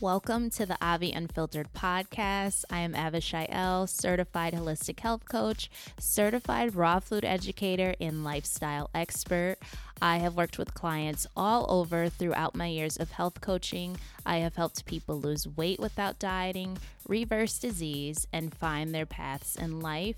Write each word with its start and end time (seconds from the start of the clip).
Welcome 0.00 0.48
to 0.52 0.64
the 0.64 0.78
Avi 0.80 1.12
Unfiltered 1.12 1.74
podcast. 1.74 2.64
I 2.70 2.78
am 2.78 2.94
Avishai 2.94 3.44
L, 3.50 3.86
certified 3.86 4.54
holistic 4.54 4.98
health 4.98 5.28
coach, 5.28 5.70
certified 5.98 6.74
raw 6.74 7.00
food 7.00 7.22
educator, 7.22 7.94
and 8.00 8.24
lifestyle 8.24 8.88
expert. 8.94 9.56
I 10.00 10.16
have 10.16 10.36
worked 10.36 10.56
with 10.56 10.72
clients 10.72 11.26
all 11.36 11.66
over 11.68 12.08
throughout 12.08 12.54
my 12.54 12.68
years 12.68 12.96
of 12.96 13.10
health 13.10 13.42
coaching. 13.42 13.98
I 14.24 14.38
have 14.38 14.56
helped 14.56 14.86
people 14.86 15.20
lose 15.20 15.46
weight 15.46 15.78
without 15.78 16.18
dieting, 16.18 16.78
reverse 17.06 17.58
disease, 17.58 18.26
and 18.32 18.54
find 18.54 18.94
their 18.94 19.04
paths 19.04 19.54
in 19.56 19.80
life. 19.80 20.16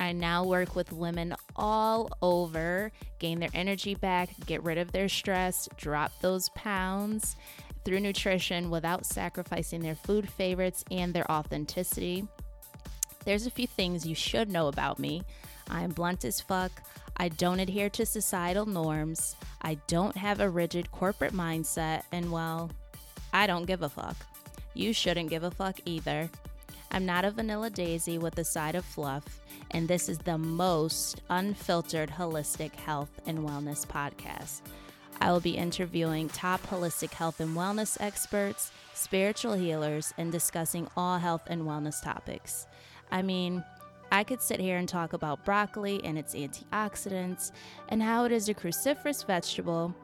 I 0.00 0.10
now 0.10 0.42
work 0.42 0.74
with 0.74 0.92
women 0.92 1.36
all 1.54 2.10
over, 2.22 2.90
gain 3.20 3.38
their 3.38 3.50
energy 3.54 3.94
back, 3.94 4.30
get 4.46 4.64
rid 4.64 4.78
of 4.78 4.90
their 4.90 5.08
stress, 5.08 5.68
drop 5.76 6.10
those 6.20 6.48
pounds 6.56 7.36
through 7.84 8.00
nutrition 8.00 8.70
without 8.70 9.06
sacrificing 9.06 9.80
their 9.80 9.94
food 9.94 10.28
favorites 10.28 10.84
and 10.90 11.12
their 11.12 11.30
authenticity. 11.30 12.26
There's 13.24 13.46
a 13.46 13.50
few 13.50 13.66
things 13.66 14.06
you 14.06 14.14
should 14.14 14.50
know 14.50 14.68
about 14.68 14.98
me. 14.98 15.22
I 15.70 15.82
am 15.82 15.90
blunt 15.90 16.24
as 16.24 16.40
fuck. 16.40 16.72
I 17.16 17.28
don't 17.28 17.60
adhere 17.60 17.90
to 17.90 18.06
societal 18.06 18.66
norms. 18.66 19.36
I 19.60 19.74
don't 19.86 20.16
have 20.16 20.40
a 20.40 20.50
rigid 20.50 20.90
corporate 20.90 21.32
mindset. 21.32 22.02
And 22.10 22.32
well, 22.32 22.70
I 23.32 23.46
don't 23.46 23.66
give 23.66 23.82
a 23.82 23.88
fuck. 23.88 24.16
You 24.74 24.92
shouldn't 24.92 25.30
give 25.30 25.44
a 25.44 25.50
fuck 25.50 25.78
either. 25.84 26.30
I'm 26.90 27.06
not 27.06 27.24
a 27.24 27.30
vanilla 27.30 27.70
daisy 27.70 28.18
with 28.18 28.38
a 28.38 28.44
side 28.44 28.74
of 28.74 28.84
fluff, 28.84 29.24
and 29.70 29.88
this 29.88 30.10
is 30.10 30.18
the 30.18 30.36
most 30.36 31.22
unfiltered 31.30 32.10
holistic 32.10 32.74
health 32.74 33.08
and 33.24 33.38
wellness 33.38 33.86
podcast. 33.86 34.60
I 35.22 35.30
will 35.30 35.38
be 35.38 35.56
interviewing 35.56 36.28
top 36.28 36.66
holistic 36.66 37.12
health 37.12 37.38
and 37.38 37.56
wellness 37.56 37.96
experts, 38.00 38.72
spiritual 38.92 39.52
healers, 39.52 40.12
and 40.18 40.32
discussing 40.32 40.88
all 40.96 41.18
health 41.18 41.42
and 41.46 41.62
wellness 41.62 42.02
topics. 42.02 42.66
I 43.08 43.22
mean, 43.22 43.62
I 44.10 44.24
could 44.24 44.42
sit 44.42 44.58
here 44.58 44.78
and 44.78 44.88
talk 44.88 45.12
about 45.12 45.44
broccoli 45.44 46.00
and 46.02 46.18
its 46.18 46.34
antioxidants 46.34 47.52
and 47.88 48.02
how 48.02 48.24
it 48.24 48.32
is 48.32 48.48
a 48.48 48.54
cruciferous 48.54 49.24
vegetable, 49.24 49.94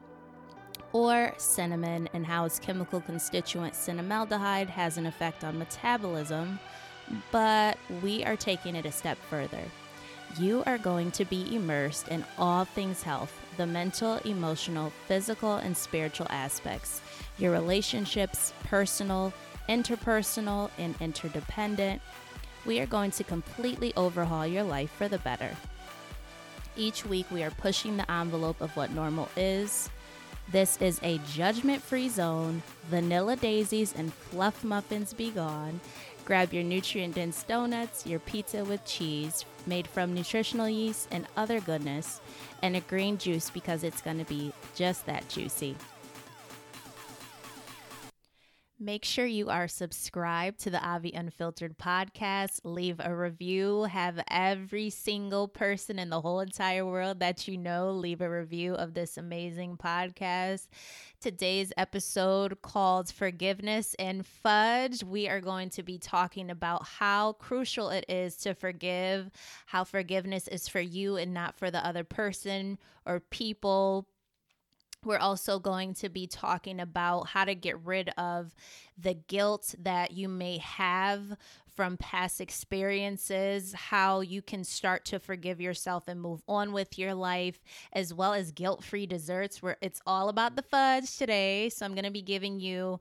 or 0.93 1.33
cinnamon 1.35 2.07
and 2.13 2.25
how 2.25 2.45
its 2.45 2.57
chemical 2.57 3.01
constituent 3.01 3.73
cinnamaldehyde 3.73 4.69
has 4.69 4.97
an 4.97 5.05
effect 5.05 5.43
on 5.43 5.59
metabolism, 5.59 6.57
but 7.29 7.77
we 8.01 8.23
are 8.23 8.37
taking 8.37 8.73
it 8.73 8.85
a 8.85 8.91
step 8.93 9.17
further. 9.29 9.63
You 10.39 10.63
are 10.65 10.77
going 10.77 11.11
to 11.11 11.25
be 11.25 11.53
immersed 11.53 12.07
in 12.07 12.23
all 12.37 12.63
things 12.63 13.03
health 13.03 13.33
the 13.59 13.67
mental, 13.67 14.15
emotional, 14.23 14.89
physical, 15.05 15.55
and 15.57 15.75
spiritual 15.75 16.27
aspects, 16.29 17.01
your 17.37 17.51
relationships, 17.51 18.53
personal, 18.63 19.33
interpersonal, 19.67 20.71
and 20.77 20.95
interdependent. 21.01 22.01
We 22.65 22.79
are 22.79 22.85
going 22.85 23.11
to 23.11 23.23
completely 23.25 23.91
overhaul 23.97 24.47
your 24.47 24.63
life 24.63 24.91
for 24.91 25.09
the 25.09 25.17
better. 25.17 25.51
Each 26.77 27.05
week, 27.05 27.25
we 27.31 27.43
are 27.43 27.51
pushing 27.51 27.97
the 27.97 28.09
envelope 28.09 28.61
of 28.61 28.73
what 28.77 28.91
normal 28.91 29.27
is. 29.35 29.89
This 30.53 30.77
is 30.77 31.01
a 31.03 31.19
judgment 31.33 31.83
free 31.83 32.07
zone. 32.07 32.63
Vanilla 32.89 33.35
daisies 33.35 33.93
and 33.93 34.13
fluff 34.13 34.63
muffins 34.63 35.11
be 35.11 35.31
gone. 35.31 35.81
Grab 36.23 36.53
your 36.53 36.63
nutrient 36.63 37.15
dense 37.15 37.43
donuts, 37.43 38.07
your 38.07 38.19
pizza 38.19 38.63
with 38.63 38.85
cheese 38.85 39.43
made 39.69 39.87
from 39.87 40.13
nutritional 40.13 40.67
yeast 40.67 41.07
and 41.11 41.27
other 41.37 41.61
goodness, 41.61 42.19
and 42.61 42.75
a 42.75 42.81
green 42.81 43.17
juice 43.17 43.49
because 43.49 43.83
it's 43.83 44.01
going 44.01 44.17
to 44.17 44.25
be 44.25 44.51
just 44.75 45.05
that 45.05 45.29
juicy. 45.29 45.77
Make 48.81 49.03
sure 49.03 49.25
you 49.25 49.49
are 49.49 49.67
subscribed 49.67 50.61
to 50.61 50.69
the 50.69 50.81
Avi 50.81 51.11
Unfiltered 51.11 51.77
podcast. 51.77 52.61
Leave 52.63 53.01
a 53.03 53.13
review. 53.13 53.83
Have 53.83 54.23
every 54.29 54.89
single 54.89 55.49
person 55.49 55.99
in 55.99 56.09
the 56.09 56.21
whole 56.21 56.39
entire 56.39 56.85
world 56.85 57.19
that 57.19 57.45
you 57.45 57.57
know 57.57 57.91
leave 57.91 58.21
a 58.21 58.29
review 58.29 58.75
of 58.75 58.93
this 58.93 59.17
amazing 59.17 59.75
podcast. 59.75 60.69
Today's 61.19 61.73
episode 61.75 62.61
called 62.61 63.11
Forgiveness 63.11 63.97
and 63.99 64.25
Fudge. 64.25 65.03
We 65.03 65.27
are 65.27 65.41
going 65.41 65.71
to 65.71 65.83
be 65.83 65.97
talking 65.97 66.49
about 66.49 66.87
how 66.87 67.33
crucial 67.33 67.89
it 67.89 68.05
is 68.07 68.37
to 68.37 68.53
forgive, 68.53 69.29
how 69.65 69.83
forgiveness 69.83 70.47
is 70.47 70.69
for 70.69 70.79
you 70.79 71.17
and 71.17 71.33
not 71.33 71.57
for 71.59 71.69
the 71.69 71.85
other 71.85 72.05
person 72.05 72.77
or 73.05 73.19
people 73.19 74.07
we're 75.03 75.17
also 75.17 75.59
going 75.59 75.93
to 75.95 76.09
be 76.09 76.27
talking 76.27 76.79
about 76.79 77.27
how 77.27 77.45
to 77.45 77.55
get 77.55 77.79
rid 77.85 78.09
of 78.17 78.53
the 78.97 79.13
guilt 79.13 79.75
that 79.79 80.11
you 80.11 80.27
may 80.27 80.57
have 80.57 81.37
from 81.75 81.95
past 81.95 82.41
experiences, 82.41 83.73
how 83.73 84.19
you 84.19 84.41
can 84.41 84.65
start 84.65 85.05
to 85.05 85.17
forgive 85.17 85.61
yourself 85.61 86.09
and 86.09 86.21
move 86.21 86.41
on 86.47 86.73
with 86.73 86.99
your 86.99 87.13
life, 87.13 87.61
as 87.93 88.13
well 88.13 88.33
as 88.33 88.51
guilt 88.51 88.83
free 88.83 89.05
desserts, 89.05 89.61
where 89.61 89.77
it's 89.81 90.01
all 90.05 90.27
about 90.27 90.57
the 90.57 90.61
fudge 90.61 91.15
today. 91.17 91.69
So, 91.69 91.85
I'm 91.85 91.93
going 91.93 92.03
to 92.03 92.11
be 92.11 92.21
giving 92.21 92.59
you 92.59 92.99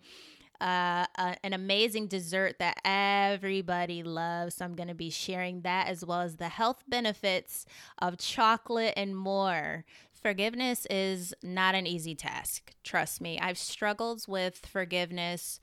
uh, 0.61 1.07
an 1.17 1.53
amazing 1.53 2.09
dessert 2.09 2.59
that 2.59 2.79
everybody 2.85 4.03
loves. 4.03 4.57
So 4.57 4.65
I'm 4.65 4.75
going 4.75 4.89
to 4.89 4.95
be 4.95 5.11
sharing 5.11 5.63
that 5.63 5.89
as 5.89 6.05
well 6.05 6.21
as 6.21 6.37
the 6.37 6.49
health 6.49 6.83
benefits 6.89 7.65
of 7.99 8.19
chocolate 8.19 8.95
and 8.97 9.17
more. 9.17 9.85
Forgiveness 10.21 10.87
is 10.91 11.33
not 11.43 11.75
an 11.75 11.87
easy 11.87 12.15
task. 12.15 12.75
Trust 12.83 13.21
me, 13.21 13.39
I've 13.39 13.59
struggled 13.59 14.25
with 14.27 14.67
forgiveness 14.67 15.61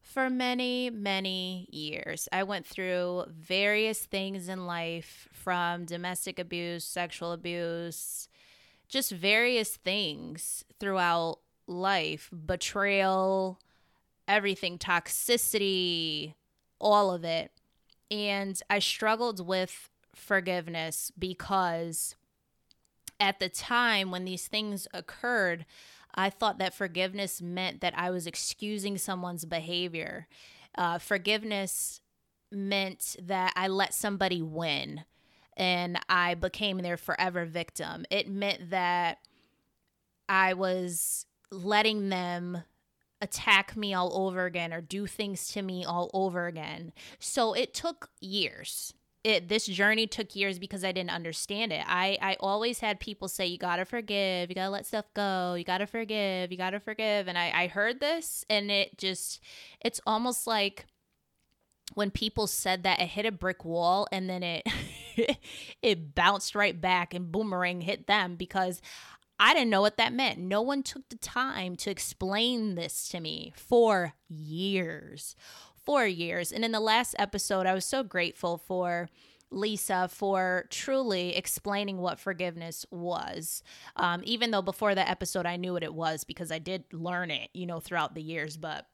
for 0.00 0.30
many, 0.30 0.90
many 0.90 1.68
years. 1.72 2.28
I 2.30 2.44
went 2.44 2.66
through 2.66 3.24
various 3.28 4.04
things 4.04 4.48
in 4.48 4.66
life 4.66 5.28
from 5.32 5.84
domestic 5.84 6.38
abuse, 6.38 6.84
sexual 6.84 7.32
abuse, 7.32 8.28
just 8.88 9.10
various 9.10 9.76
things 9.76 10.64
throughout 10.78 11.40
life, 11.66 12.30
betrayal, 12.46 13.58
everything, 14.28 14.78
toxicity, 14.78 16.34
all 16.80 17.10
of 17.10 17.24
it. 17.24 17.50
And 18.08 18.60
I 18.70 18.78
struggled 18.78 19.44
with 19.44 19.90
forgiveness 20.14 21.10
because 21.18 22.14
at 23.20 23.38
the 23.38 23.48
time 23.48 24.10
when 24.10 24.24
these 24.24 24.48
things 24.48 24.86
occurred, 24.92 25.66
I 26.14 26.30
thought 26.30 26.58
that 26.58 26.74
forgiveness 26.74 27.42
meant 27.42 27.80
that 27.80 27.96
I 27.96 28.10
was 28.10 28.26
excusing 28.26 28.98
someone's 28.98 29.44
behavior. 29.44 30.26
Uh, 30.76 30.98
forgiveness 30.98 32.00
meant 32.50 33.16
that 33.22 33.52
I 33.56 33.68
let 33.68 33.94
somebody 33.94 34.40
win 34.40 35.04
and 35.56 35.98
I 36.08 36.34
became 36.34 36.78
their 36.78 36.96
forever 36.96 37.44
victim. 37.44 38.04
It 38.10 38.28
meant 38.28 38.70
that 38.70 39.18
I 40.28 40.54
was 40.54 41.26
letting 41.50 42.08
them 42.08 42.62
attack 43.20 43.76
me 43.76 43.94
all 43.94 44.26
over 44.26 44.44
again 44.44 44.72
or 44.72 44.80
do 44.80 45.06
things 45.06 45.48
to 45.48 45.62
me 45.62 45.84
all 45.84 46.10
over 46.12 46.46
again. 46.46 46.92
So 47.18 47.54
it 47.54 47.72
took 47.72 48.10
years 48.20 48.92
it 49.26 49.48
this 49.48 49.66
journey 49.66 50.06
took 50.06 50.36
years 50.36 50.56
because 50.56 50.84
I 50.84 50.92
didn't 50.92 51.10
understand 51.10 51.72
it. 51.72 51.82
I 51.84 52.16
I 52.22 52.36
always 52.38 52.78
had 52.78 53.00
people 53.00 53.26
say 53.26 53.44
you 53.44 53.58
gotta 53.58 53.84
forgive, 53.84 54.48
you 54.48 54.54
gotta 54.54 54.70
let 54.70 54.86
stuff 54.86 55.06
go, 55.14 55.54
you 55.54 55.64
gotta 55.64 55.88
forgive, 55.88 56.52
you 56.52 56.56
gotta 56.56 56.78
forgive, 56.78 57.26
and 57.26 57.36
I 57.36 57.50
I 57.52 57.66
heard 57.66 57.98
this 57.98 58.44
and 58.48 58.70
it 58.70 58.96
just 58.98 59.42
it's 59.80 60.00
almost 60.06 60.46
like 60.46 60.86
when 61.94 62.12
people 62.12 62.46
said 62.46 62.84
that 62.84 63.00
it 63.00 63.08
hit 63.08 63.26
a 63.26 63.32
brick 63.32 63.64
wall 63.64 64.06
and 64.12 64.30
then 64.30 64.44
it 64.44 64.64
it 65.82 66.14
bounced 66.14 66.54
right 66.54 66.80
back 66.80 67.12
and 67.12 67.32
boomerang 67.32 67.80
hit 67.80 68.06
them 68.06 68.36
because 68.36 68.80
I 69.40 69.54
didn't 69.54 69.70
know 69.70 69.82
what 69.82 69.96
that 69.96 70.12
meant. 70.14 70.38
No 70.38 70.62
one 70.62 70.84
took 70.84 71.08
the 71.08 71.16
time 71.16 71.74
to 71.76 71.90
explain 71.90 72.76
this 72.76 73.08
to 73.08 73.18
me 73.18 73.52
for 73.56 74.14
years 74.28 75.34
four 75.86 76.06
years. 76.06 76.52
And 76.52 76.64
in 76.64 76.72
the 76.72 76.80
last 76.80 77.14
episode, 77.18 77.64
I 77.66 77.72
was 77.72 77.84
so 77.84 78.02
grateful 78.02 78.58
for 78.58 79.08
Lisa 79.50 80.08
for 80.10 80.66
truly 80.70 81.36
explaining 81.36 81.98
what 81.98 82.18
forgiveness 82.18 82.84
was. 82.90 83.62
Um, 83.94 84.20
even 84.24 84.50
though 84.50 84.62
before 84.62 84.94
that 84.94 85.08
episode, 85.08 85.46
I 85.46 85.56
knew 85.56 85.72
what 85.72 85.84
it 85.84 85.94
was 85.94 86.24
because 86.24 86.50
I 86.50 86.58
did 86.58 86.84
learn 86.92 87.30
it, 87.30 87.48
you 87.54 87.64
know, 87.64 87.80
throughout 87.80 88.14
the 88.14 88.22
years. 88.22 88.56
But 88.56 88.86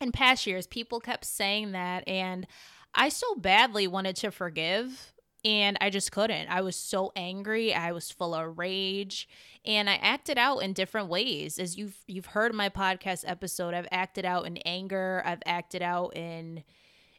in 0.00 0.12
past 0.12 0.46
years, 0.46 0.66
people 0.66 1.00
kept 1.00 1.24
saying 1.24 1.72
that. 1.72 2.06
And 2.08 2.46
I 2.94 3.08
so 3.08 3.36
badly 3.36 3.86
wanted 3.86 4.16
to 4.16 4.30
forgive 4.30 5.13
and 5.44 5.76
I 5.80 5.90
just 5.90 6.10
couldn't. 6.10 6.48
I 6.48 6.62
was 6.62 6.74
so 6.76 7.12
angry. 7.14 7.74
I 7.74 7.92
was 7.92 8.10
full 8.10 8.34
of 8.34 8.58
rage, 8.58 9.28
and 9.64 9.90
I 9.90 9.96
acted 9.96 10.38
out 10.38 10.58
in 10.58 10.72
different 10.72 11.08
ways. 11.08 11.58
As 11.58 11.76
you've 11.76 11.96
you've 12.06 12.26
heard 12.26 12.54
my 12.54 12.68
podcast 12.68 13.24
episode, 13.26 13.74
I've 13.74 13.88
acted 13.90 14.24
out 14.24 14.46
in 14.46 14.56
anger. 14.58 15.22
I've 15.24 15.42
acted 15.44 15.82
out 15.82 16.16
in 16.16 16.64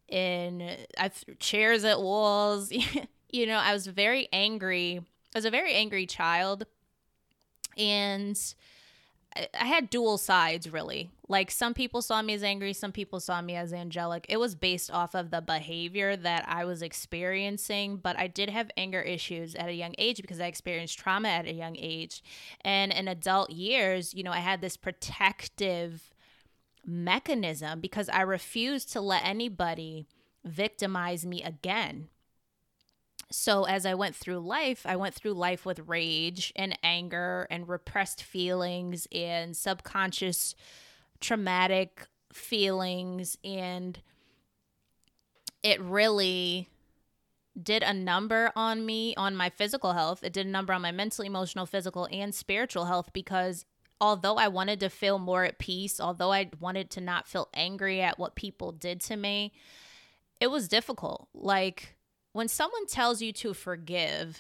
in 0.08 0.76
I 0.98 1.10
threw 1.10 1.36
chairs 1.36 1.84
at 1.84 2.02
walls. 2.02 2.72
you 3.32 3.46
know, 3.46 3.58
I 3.58 3.74
was 3.74 3.86
very 3.88 4.28
angry. 4.34 5.00
I 5.36 5.38
was 5.38 5.46
a 5.46 5.52
very 5.52 5.74
angry 5.74 6.08
child, 6.08 6.66
and 7.78 8.38
I 9.36 9.66
had 9.66 9.90
dual 9.90 10.18
sides 10.18 10.72
really. 10.72 11.10
Like 11.28 11.52
some 11.52 11.74
people 11.74 12.02
saw 12.02 12.22
me 12.22 12.34
as 12.36 12.44
angry, 12.44 12.72
some 12.72 12.92
people 12.92 13.20
saw 13.20 13.42
me 13.42 13.56
as 13.56 13.74
angelic. 13.74 14.26
It 14.30 14.38
was 14.38 14.56
based 14.56 14.92
off 14.92 15.14
of 15.14 15.32
the 15.32 15.42
behavior 15.42 16.16
that 16.16 16.46
I 16.48 16.64
was 16.66 16.82
experiencing, 16.82 17.98
but 17.98 18.18
I 18.18 18.28
did 18.28 18.50
have 18.50 18.72
anger 18.78 19.02
issues 19.02 19.56
at 19.56 19.68
a 19.68 19.74
young 19.74 19.96
age 19.98 20.22
because 20.22 20.40
I 20.40 20.46
experienced 20.46 20.98
trauma 20.98 21.28
at 21.28 21.48
a 21.48 21.54
young 21.54 21.76
age. 21.78 22.24
And 22.62 22.94
in 22.94 23.08
adult 23.08 23.50
years, 23.50 24.14
you 24.14 24.24
know, 24.24 24.32
I 24.32 24.40
had 24.40 24.62
this 24.62 24.78
protective 24.78 26.12
mechanism 26.86 27.82
because 27.82 28.08
I 28.10 28.22
refused 28.22 28.92
to 28.94 29.02
let 29.02 29.26
anybody 29.26 30.08
victimize 30.46 31.26
me 31.26 31.44
again 31.44 32.10
so 33.32 33.64
as 33.64 33.86
I 33.86 33.96
went 33.96 34.16
through 34.16 34.40
life, 34.40 34.86
I 34.86 34.96
went 34.96 35.16
through 35.16 35.34
life 35.34 35.66
with 35.66 35.88
rage 35.88 36.54
and 36.56 36.78
anger 36.84 37.48
and 37.50 37.68
repressed 37.68 38.22
feelings 38.22 39.08
and 39.12 39.56
subconscious 39.56 40.56
traumatic 41.20 42.08
feelings 42.32 43.38
and 43.44 44.00
it 45.64 45.82
really 45.82 46.70
did 47.62 47.82
a 47.82 47.94
number 47.94 48.52
on 48.56 48.86
me 48.86 49.16
on 49.16 49.36
my 49.36 49.50
physical 49.50 49.94
health. 49.94 50.24
It 50.24 50.34
did 50.34 50.46
a 50.46 50.50
number 50.50 50.74
on 50.74 50.82
my 50.82 50.92
mental, 50.92 51.26
emotional, 51.26 51.66
physical 51.66 52.08
and 52.12 52.36
spiritual 52.36 52.86
health 52.86 53.12
because 53.14 53.66
although 54.00 54.36
I 54.36 54.50
wanted 54.50 54.80
to 54.82 54.90
feel 54.90 55.18
more 55.18 55.46
at 55.46 55.58
peace, 55.58 56.00
although 56.00 56.32
I 56.32 56.50
wanted 56.60 56.90
to 56.92 57.02
not 57.02 57.28
feel 57.28 57.50
angry 57.54 58.02
at 58.02 58.20
what 58.20 58.36
people 58.36 58.72
did 58.72 59.02
to 59.02 59.16
me, 59.16 59.54
it 60.40 60.48
was 60.48 60.68
difficult. 60.68 61.30
Like 61.34 61.95
when 62.36 62.50
someone 62.50 62.86
tells 62.86 63.22
you 63.22 63.32
to 63.32 63.54
forgive, 63.54 64.38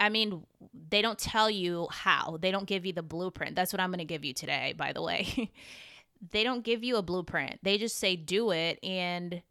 I 0.00 0.08
mean, 0.08 0.44
they 0.90 1.00
don't 1.00 1.16
tell 1.16 1.48
you 1.48 1.86
how. 1.92 2.38
They 2.40 2.50
don't 2.50 2.66
give 2.66 2.84
you 2.84 2.92
the 2.92 3.04
blueprint. 3.04 3.54
That's 3.54 3.72
what 3.72 3.78
I'm 3.78 3.90
going 3.90 4.00
to 4.00 4.04
give 4.04 4.24
you 4.24 4.34
today, 4.34 4.74
by 4.76 4.92
the 4.92 5.00
way. 5.00 5.52
they 6.32 6.42
don't 6.42 6.64
give 6.64 6.82
you 6.82 6.96
a 6.96 7.02
blueprint. 7.02 7.60
They 7.62 7.78
just 7.78 7.98
say 7.98 8.16
do 8.16 8.50
it 8.50 8.80
and 8.82 9.42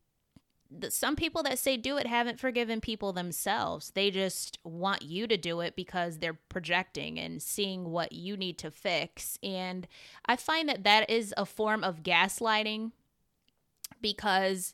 some 0.89 1.15
people 1.15 1.41
that 1.44 1.57
say 1.57 1.77
do 1.77 1.95
it 1.95 2.06
haven't 2.06 2.38
forgiven 2.38 2.81
people 2.81 3.13
themselves. 3.13 3.91
They 3.91 4.12
just 4.12 4.59
want 4.65 5.01
you 5.01 5.25
to 5.25 5.38
do 5.38 5.62
it 5.62 5.77
because 5.77 6.17
they're 6.17 6.38
projecting 6.50 7.17
and 7.17 7.41
seeing 7.41 7.91
what 7.91 8.12
you 8.12 8.35
need 8.35 8.57
to 8.57 8.71
fix. 8.71 9.39
And 9.41 9.88
I 10.25 10.35
find 10.35 10.67
that 10.67 10.83
that 10.83 11.09
is 11.09 11.33
a 11.38 11.45
form 11.45 11.81
of 11.81 12.03
gaslighting 12.03 12.91
because 14.01 14.73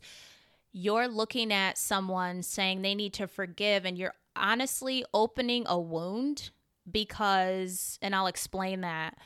you're 0.72 1.08
looking 1.08 1.52
at 1.52 1.78
someone 1.78 2.44
saying 2.44 2.82
they 2.82 2.96
need 2.96 3.14
to 3.14 3.28
forgive 3.28 3.86
and 3.86 3.98
you're 3.98 4.14
honestly 4.36 5.04
opening 5.14 5.66
a 5.68 5.80
wound 5.80 6.52
because, 6.90 8.00
and 8.02 8.16
I'll 8.16 8.28
explain 8.28 8.82
that. 8.82 9.18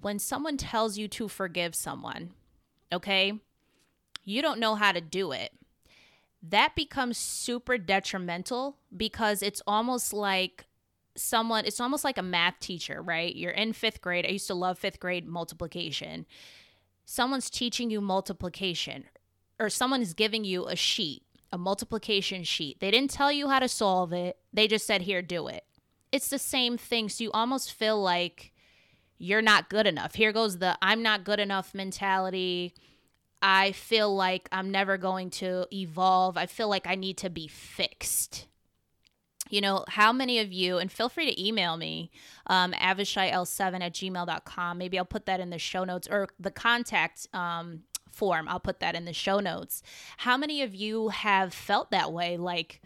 When 0.00 0.18
someone 0.18 0.56
tells 0.56 0.96
you 0.96 1.08
to 1.08 1.28
forgive 1.28 1.74
someone, 1.74 2.30
okay, 2.92 3.34
you 4.24 4.40
don't 4.40 4.60
know 4.60 4.74
how 4.74 4.92
to 4.92 5.00
do 5.00 5.32
it. 5.32 5.52
That 6.42 6.74
becomes 6.74 7.18
super 7.18 7.76
detrimental 7.76 8.78
because 8.96 9.42
it's 9.42 9.60
almost 9.66 10.14
like 10.14 10.64
someone, 11.14 11.66
it's 11.66 11.80
almost 11.80 12.04
like 12.04 12.16
a 12.16 12.22
math 12.22 12.58
teacher, 12.60 13.02
right? 13.02 13.36
You're 13.36 13.50
in 13.50 13.74
fifth 13.74 14.00
grade. 14.00 14.24
I 14.24 14.30
used 14.30 14.46
to 14.46 14.54
love 14.54 14.78
fifth 14.78 15.00
grade 15.00 15.26
multiplication. 15.26 16.24
Someone's 17.04 17.50
teaching 17.50 17.90
you 17.90 18.00
multiplication 18.00 19.04
or 19.60 19.70
someone 19.70 20.02
is 20.02 20.14
giving 20.14 20.44
you 20.44 20.66
a 20.66 20.74
sheet, 20.74 21.22
a 21.52 21.58
multiplication 21.58 22.42
sheet. 22.42 22.80
They 22.80 22.90
didn't 22.90 23.10
tell 23.10 23.30
you 23.30 23.48
how 23.48 23.60
to 23.60 23.68
solve 23.68 24.12
it. 24.12 24.38
They 24.52 24.66
just 24.66 24.86
said, 24.86 25.02
"Here, 25.02 25.22
do 25.22 25.46
it." 25.46 25.64
It's 26.10 26.28
the 26.28 26.38
same 26.38 26.76
thing. 26.76 27.08
So 27.08 27.24
you 27.24 27.30
almost 27.32 27.72
feel 27.72 28.00
like 28.00 28.52
you're 29.18 29.42
not 29.42 29.68
good 29.68 29.86
enough. 29.86 30.14
Here 30.14 30.32
goes 30.32 30.58
the 30.58 30.76
I'm 30.80 31.02
not 31.02 31.24
good 31.24 31.38
enough 31.38 31.74
mentality. 31.74 32.74
I 33.42 33.72
feel 33.72 34.14
like 34.14 34.48
I'm 34.50 34.70
never 34.70 34.98
going 34.98 35.30
to 35.30 35.66
evolve. 35.72 36.36
I 36.36 36.46
feel 36.46 36.68
like 36.68 36.86
I 36.86 36.94
need 36.94 37.18
to 37.18 37.30
be 37.30 37.46
fixed. 37.46 38.46
You 39.48 39.60
know, 39.60 39.84
how 39.88 40.12
many 40.12 40.38
of 40.38 40.52
you, 40.52 40.78
and 40.78 40.92
feel 40.92 41.08
free 41.08 41.26
to 41.28 41.46
email 41.46 41.76
me, 41.76 42.10
um, 42.46 42.72
avishayl7 42.72 43.80
at 43.82 43.94
gmail.com. 43.94 44.78
Maybe 44.78 44.98
I'll 44.98 45.04
put 45.04 45.26
that 45.26 45.40
in 45.40 45.50
the 45.50 45.58
show 45.58 45.84
notes 45.84 46.06
or 46.08 46.28
the 46.38 46.52
contact 46.52 47.26
um, 47.34 47.82
form. 48.20 48.48
I'll 48.48 48.60
put 48.60 48.80
that 48.80 48.94
in 48.94 49.06
the 49.06 49.14
show 49.14 49.40
notes. 49.40 49.82
How 50.18 50.36
many 50.36 50.60
of 50.60 50.74
you 50.74 51.08
have 51.08 51.54
felt 51.54 51.90
that 51.90 52.12
way? 52.12 52.36
Like, 52.36 52.82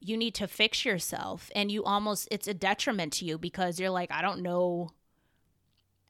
you 0.00 0.16
need 0.16 0.34
to 0.34 0.46
fix 0.46 0.84
yourself 0.84 1.50
and 1.54 1.70
you 1.70 1.84
almost 1.84 2.26
it's 2.30 2.48
a 2.48 2.54
detriment 2.54 3.12
to 3.12 3.24
you 3.24 3.36
because 3.36 3.78
you're 3.78 3.90
like 3.90 4.10
i 4.10 4.22
don't 4.22 4.40
know 4.40 4.90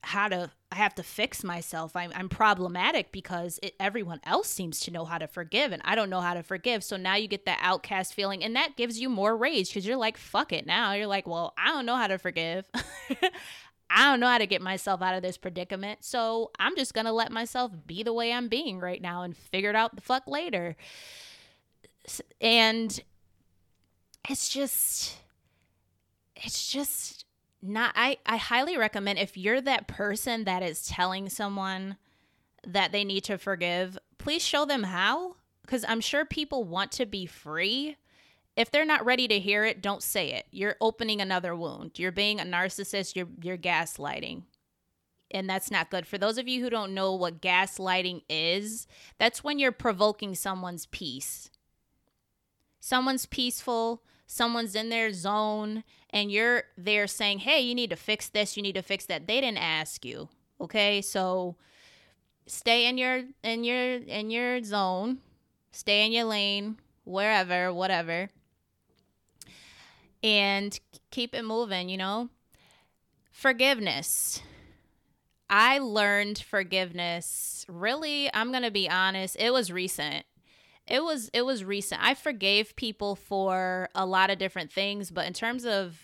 how 0.02 0.28
to 0.28 0.50
i 0.70 0.76
have 0.76 0.94
to 0.94 1.02
fix 1.02 1.42
myself 1.42 1.96
i'm, 1.96 2.12
I'm 2.14 2.28
problematic 2.28 3.10
because 3.10 3.58
it, 3.62 3.74
everyone 3.80 4.20
else 4.24 4.48
seems 4.48 4.78
to 4.80 4.92
know 4.92 5.04
how 5.04 5.18
to 5.18 5.26
forgive 5.26 5.72
and 5.72 5.82
i 5.84 5.96
don't 5.96 6.08
know 6.08 6.20
how 6.20 6.34
to 6.34 6.42
forgive 6.44 6.84
so 6.84 6.96
now 6.96 7.16
you 7.16 7.26
get 7.26 7.46
that 7.46 7.58
outcast 7.60 8.14
feeling 8.14 8.44
and 8.44 8.54
that 8.54 8.76
gives 8.76 9.00
you 9.00 9.08
more 9.08 9.36
rage 9.36 9.68
because 9.68 9.84
you're 9.84 9.96
like 9.96 10.16
fuck 10.16 10.52
it 10.52 10.66
now 10.66 10.92
you're 10.92 11.08
like 11.08 11.26
well 11.26 11.52
i 11.58 11.66
don't 11.66 11.84
know 11.84 11.96
how 11.96 12.06
to 12.06 12.16
forgive 12.16 12.70
I 13.90 14.04
don't 14.04 14.20
know 14.20 14.28
how 14.28 14.38
to 14.38 14.46
get 14.46 14.62
myself 14.62 15.02
out 15.02 15.16
of 15.16 15.22
this 15.22 15.36
predicament. 15.36 16.04
So 16.04 16.52
I'm 16.58 16.76
just 16.76 16.94
going 16.94 17.06
to 17.06 17.12
let 17.12 17.32
myself 17.32 17.72
be 17.86 18.02
the 18.02 18.12
way 18.12 18.32
I'm 18.32 18.48
being 18.48 18.78
right 18.78 19.02
now 19.02 19.22
and 19.22 19.36
figure 19.36 19.70
it 19.70 19.76
out 19.76 19.96
the 19.96 20.00
fuck 20.00 20.28
later. 20.28 20.76
And 22.40 23.02
it's 24.28 24.48
just, 24.48 25.16
it's 26.36 26.70
just 26.70 27.24
not, 27.60 27.92
I, 27.96 28.18
I 28.24 28.36
highly 28.36 28.76
recommend 28.76 29.18
if 29.18 29.36
you're 29.36 29.60
that 29.60 29.88
person 29.88 30.44
that 30.44 30.62
is 30.62 30.86
telling 30.86 31.28
someone 31.28 31.96
that 32.66 32.92
they 32.92 33.04
need 33.04 33.24
to 33.24 33.38
forgive, 33.38 33.98
please 34.18 34.44
show 34.44 34.64
them 34.64 34.84
how. 34.84 35.36
Because 35.62 35.84
I'm 35.86 36.00
sure 36.00 36.24
people 36.24 36.64
want 36.64 36.90
to 36.92 37.06
be 37.06 37.26
free 37.26 37.96
if 38.56 38.70
they're 38.70 38.84
not 38.84 39.04
ready 39.04 39.28
to 39.28 39.38
hear 39.38 39.64
it, 39.64 39.80
don't 39.80 40.02
say 40.02 40.32
it. 40.32 40.46
You're 40.50 40.76
opening 40.80 41.20
another 41.20 41.54
wound. 41.54 41.92
You're 41.98 42.12
being 42.12 42.40
a 42.40 42.44
narcissist, 42.44 43.16
you're 43.16 43.28
you're 43.42 43.58
gaslighting. 43.58 44.42
And 45.32 45.48
that's 45.48 45.70
not 45.70 45.90
good. 45.90 46.06
For 46.06 46.18
those 46.18 46.38
of 46.38 46.48
you 46.48 46.60
who 46.60 46.70
don't 46.70 46.92
know 46.92 47.14
what 47.14 47.40
gaslighting 47.40 48.22
is, 48.28 48.88
that's 49.18 49.44
when 49.44 49.60
you're 49.60 49.70
provoking 49.70 50.34
someone's 50.34 50.86
peace. 50.86 51.50
Someone's 52.80 53.26
peaceful, 53.26 54.02
someone's 54.26 54.74
in 54.74 54.88
their 54.88 55.12
zone, 55.12 55.84
and 56.10 56.32
you're 56.32 56.64
there 56.76 57.06
saying, 57.06 57.40
Hey, 57.40 57.60
you 57.60 57.74
need 57.74 57.90
to 57.90 57.96
fix 57.96 58.28
this, 58.28 58.56
you 58.56 58.62
need 58.62 58.74
to 58.74 58.82
fix 58.82 59.06
that. 59.06 59.28
They 59.28 59.40
didn't 59.40 59.58
ask 59.58 60.04
you. 60.04 60.28
Okay. 60.60 61.00
So 61.00 61.56
stay 62.46 62.86
in 62.86 62.98
your 62.98 63.22
in 63.44 63.62
your 63.62 63.94
in 63.98 64.30
your 64.30 64.62
zone, 64.64 65.18
stay 65.70 66.04
in 66.04 66.10
your 66.10 66.24
lane, 66.24 66.78
wherever, 67.04 67.72
whatever 67.72 68.30
and 70.22 70.78
keep 71.10 71.34
it 71.34 71.44
moving, 71.44 71.88
you 71.88 71.96
know? 71.96 72.28
Forgiveness. 73.30 74.40
I 75.48 75.78
learned 75.78 76.38
forgiveness 76.38 77.66
really, 77.68 78.32
I'm 78.32 78.50
going 78.50 78.62
to 78.62 78.70
be 78.70 78.88
honest, 78.88 79.36
it 79.38 79.52
was 79.52 79.72
recent. 79.72 80.24
It 80.86 81.04
was 81.04 81.30
it 81.32 81.42
was 81.42 81.64
recent. 81.64 82.02
I 82.02 82.14
forgave 82.14 82.74
people 82.74 83.14
for 83.14 83.88
a 83.94 84.04
lot 84.04 84.30
of 84.30 84.38
different 84.38 84.72
things, 84.72 85.10
but 85.10 85.26
in 85.26 85.32
terms 85.32 85.64
of 85.64 85.96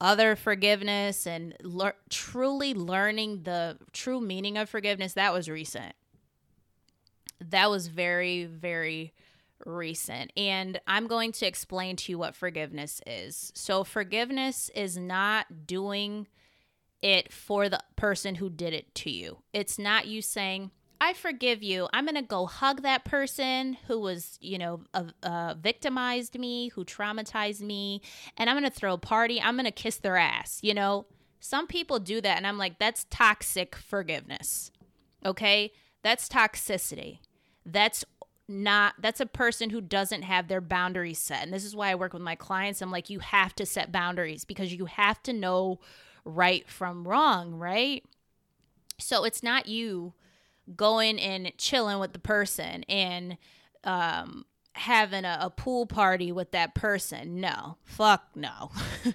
other 0.00 0.36
forgiveness 0.36 1.26
and 1.26 1.56
le- 1.62 1.94
truly 2.08 2.72
learning 2.72 3.42
the 3.42 3.78
true 3.92 4.20
meaning 4.20 4.56
of 4.56 4.68
forgiveness, 4.68 5.14
that 5.14 5.32
was 5.32 5.48
recent. 5.48 5.94
That 7.40 7.68
was 7.68 7.88
very 7.88 8.44
very 8.44 9.12
recent. 9.64 10.32
And 10.36 10.80
I'm 10.86 11.06
going 11.06 11.32
to 11.32 11.46
explain 11.46 11.96
to 11.96 12.12
you 12.12 12.18
what 12.18 12.34
forgiveness 12.34 13.00
is. 13.06 13.52
So, 13.54 13.84
forgiveness 13.84 14.70
is 14.74 14.96
not 14.96 15.66
doing 15.66 16.26
it 17.02 17.32
for 17.32 17.68
the 17.68 17.80
person 17.96 18.36
who 18.36 18.48
did 18.48 18.72
it 18.72 18.94
to 18.96 19.10
you. 19.10 19.42
It's 19.52 19.78
not 19.78 20.06
you 20.06 20.22
saying, 20.22 20.70
I 21.00 21.12
forgive 21.12 21.62
you. 21.62 21.86
I'm 21.92 22.06
going 22.06 22.14
to 22.14 22.22
go 22.22 22.46
hug 22.46 22.82
that 22.82 23.04
person 23.04 23.76
who 23.86 24.00
was, 24.00 24.38
you 24.40 24.56
know, 24.56 24.80
uh, 24.94 25.04
uh, 25.22 25.54
victimized 25.60 26.38
me, 26.38 26.68
who 26.68 26.84
traumatized 26.84 27.60
me, 27.60 28.00
and 28.38 28.48
I'm 28.48 28.56
going 28.58 28.70
to 28.70 28.74
throw 28.74 28.94
a 28.94 28.98
party. 28.98 29.40
I'm 29.40 29.54
going 29.54 29.66
to 29.66 29.70
kiss 29.70 29.96
their 29.96 30.16
ass. 30.16 30.60
You 30.62 30.72
know, 30.72 31.04
some 31.40 31.66
people 31.66 31.98
do 31.98 32.22
that, 32.22 32.38
and 32.38 32.46
I'm 32.46 32.56
like, 32.56 32.78
that's 32.78 33.04
toxic 33.10 33.76
forgiveness. 33.76 34.70
Okay? 35.26 35.72
That's 36.02 36.26
toxicity. 36.26 37.18
That's 37.66 38.04
not 38.48 38.94
that's 38.98 39.20
a 39.20 39.26
person 39.26 39.70
who 39.70 39.80
doesn't 39.80 40.22
have 40.22 40.48
their 40.48 40.60
boundaries 40.60 41.18
set. 41.18 41.42
And 41.42 41.52
this 41.52 41.64
is 41.64 41.74
why 41.74 41.90
I 41.90 41.94
work 41.94 42.12
with 42.12 42.22
my 42.22 42.34
clients. 42.34 42.82
I'm 42.82 42.90
like, 42.90 43.10
you 43.10 43.20
have 43.20 43.54
to 43.56 43.66
set 43.66 43.92
boundaries 43.92 44.44
because 44.44 44.72
you 44.72 44.84
have 44.86 45.22
to 45.24 45.32
know 45.32 45.80
right 46.24 46.68
from 46.68 47.08
wrong, 47.08 47.54
right? 47.54 48.04
So 48.98 49.24
it's 49.24 49.42
not 49.42 49.66
you 49.66 50.12
going 50.76 51.18
and 51.18 51.52
chilling 51.58 51.98
with 51.98 52.12
the 52.12 52.18
person 52.18 52.84
and 52.84 53.36
um, 53.84 54.44
having 54.72 55.24
a, 55.24 55.38
a 55.42 55.50
pool 55.50 55.86
party 55.86 56.32
with 56.32 56.50
that 56.52 56.74
person. 56.74 57.40
No, 57.40 57.76
fuck 57.84 58.28
no. 58.34 58.70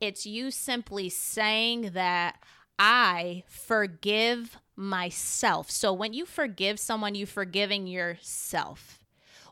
it's 0.00 0.26
you 0.26 0.50
simply 0.50 1.08
saying 1.08 1.90
that 1.94 2.36
I 2.78 3.44
forgive 3.48 4.58
myself. 4.76 5.70
So 5.70 5.92
when 5.92 6.12
you 6.12 6.24
forgive 6.24 6.78
someone, 6.78 7.14
you're 7.14 7.26
forgiving 7.26 7.86
yourself. 7.86 9.00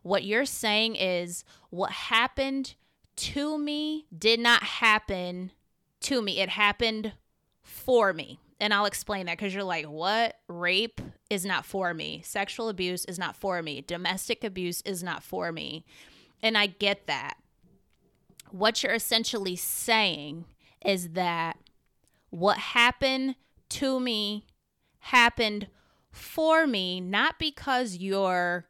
What 0.03 0.25
you're 0.25 0.45
saying 0.45 0.97
is 0.97 1.45
what 1.71 1.91
happened 1.91 2.75
to 3.17 3.59
me 3.59 4.07
did 4.17 4.39
not 4.39 4.63
happen 4.63 5.51
to 6.03 6.23
me, 6.23 6.41
it 6.41 6.51
happened 6.51 7.15
for 7.63 8.13
me. 8.13 8.39
And 8.61 8.73
I'll 8.73 8.87
explain 8.87 9.27
that 9.27 9.37
because 9.37 9.53
you're 9.53 9.65
like, 9.65 9.87
what? 9.87 10.37
Rape 10.49 11.01
is 11.29 11.45
not 11.45 11.67
for 11.67 11.93
me. 11.93 12.23
Sexual 12.25 12.69
abuse 12.69 13.05
is 13.05 13.19
not 13.19 13.37
for 13.37 13.63
me. 13.63 13.83
Domestic 13.83 14.45
abuse 14.45 14.81
is 14.83 15.03
not 15.03 15.23
for 15.23 15.53
me. 15.53 15.85
And 16.43 16.57
I 16.57 16.67
get 16.67 17.07
that. 17.07 17.35
What 18.51 18.83
you're 18.83 18.95
essentially 18.95 19.57
saying 19.57 20.45
is 20.85 21.11
that 21.11 21.59
what 22.31 22.59
happened 22.59 23.37
to 23.69 24.01
me 24.01 24.47
happened 24.99 25.69
for 26.11 26.67
me, 26.67 27.01
not 27.01 27.39
because 27.39 27.97
you're 27.97 28.67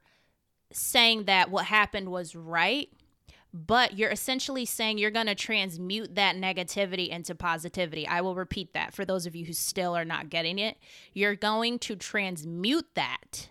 saying 0.72 1.24
that 1.24 1.50
what 1.50 1.66
happened 1.66 2.10
was 2.10 2.34
right, 2.34 2.88
but 3.52 3.96
you're 3.96 4.10
essentially 4.10 4.64
saying 4.66 4.98
you're 4.98 5.10
going 5.10 5.26
to 5.26 5.34
transmute 5.34 6.14
that 6.14 6.36
negativity 6.36 7.08
into 7.08 7.34
positivity. 7.34 8.06
I 8.06 8.20
will 8.20 8.34
repeat 8.34 8.74
that 8.74 8.92
for 8.92 9.04
those 9.04 9.24
of 9.24 9.34
you 9.34 9.46
who 9.46 9.52
still 9.52 9.96
are 9.96 10.04
not 10.04 10.28
getting 10.28 10.58
it. 10.58 10.76
You're 11.14 11.36
going 11.36 11.78
to 11.80 11.96
transmute 11.96 12.86
that 12.94 13.48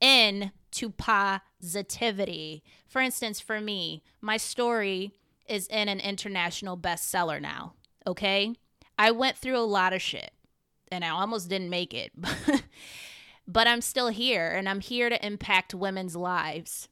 into 0.00 0.90
positivity. 0.96 2.64
For 2.88 3.00
instance, 3.00 3.40
for 3.40 3.60
me, 3.60 4.02
my 4.20 4.38
story 4.38 5.12
is 5.48 5.68
in 5.68 5.88
an 5.88 6.00
international 6.00 6.76
bestseller 6.76 7.40
now, 7.40 7.74
okay? 8.06 8.56
I 8.98 9.10
went 9.10 9.36
through 9.36 9.58
a 9.58 9.60
lot 9.60 9.92
of 9.92 10.02
shit 10.02 10.32
and 10.90 11.04
I 11.04 11.10
almost 11.10 11.48
didn't 11.48 11.70
make 11.70 11.94
it. 11.94 12.12
but 13.48 13.66
I'm 13.66 13.80
still 13.80 14.08
here 14.08 14.48
and 14.48 14.68
I'm 14.68 14.80
here 14.80 15.08
to 15.08 15.26
impact 15.26 15.74
women's 15.74 16.16
lives. 16.16 16.88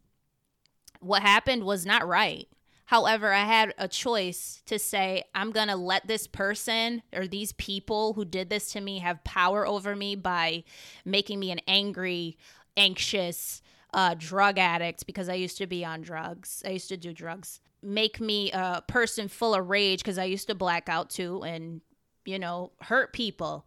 What 1.00 1.22
happened 1.22 1.64
was 1.64 1.84
not 1.86 2.06
right. 2.06 2.48
However, 2.86 3.32
I 3.32 3.44
had 3.44 3.74
a 3.78 3.88
choice 3.88 4.62
to 4.66 4.78
say, 4.78 5.24
I'm 5.34 5.52
going 5.52 5.68
to 5.68 5.76
let 5.76 6.06
this 6.06 6.26
person 6.26 7.02
or 7.14 7.26
these 7.26 7.52
people 7.52 8.12
who 8.12 8.24
did 8.24 8.50
this 8.50 8.72
to 8.72 8.80
me 8.80 8.98
have 8.98 9.24
power 9.24 9.66
over 9.66 9.96
me 9.96 10.16
by 10.16 10.64
making 11.04 11.40
me 11.40 11.50
an 11.50 11.60
angry, 11.66 12.36
anxious, 12.76 13.62
uh, 13.94 14.14
drug 14.18 14.58
addict 14.58 15.06
because 15.06 15.28
I 15.28 15.34
used 15.34 15.56
to 15.58 15.66
be 15.66 15.84
on 15.84 16.02
drugs. 16.02 16.62
I 16.66 16.70
used 16.70 16.88
to 16.88 16.96
do 16.96 17.12
drugs. 17.12 17.60
Make 17.82 18.20
me 18.20 18.50
a 18.52 18.82
person 18.86 19.28
full 19.28 19.54
of 19.54 19.70
rage 19.70 20.00
because 20.00 20.18
I 20.18 20.24
used 20.24 20.48
to 20.48 20.54
black 20.54 20.88
out 20.88 21.10
too 21.10 21.42
and, 21.42 21.80
you 22.24 22.38
know, 22.38 22.72
hurt 22.82 23.12
people. 23.12 23.66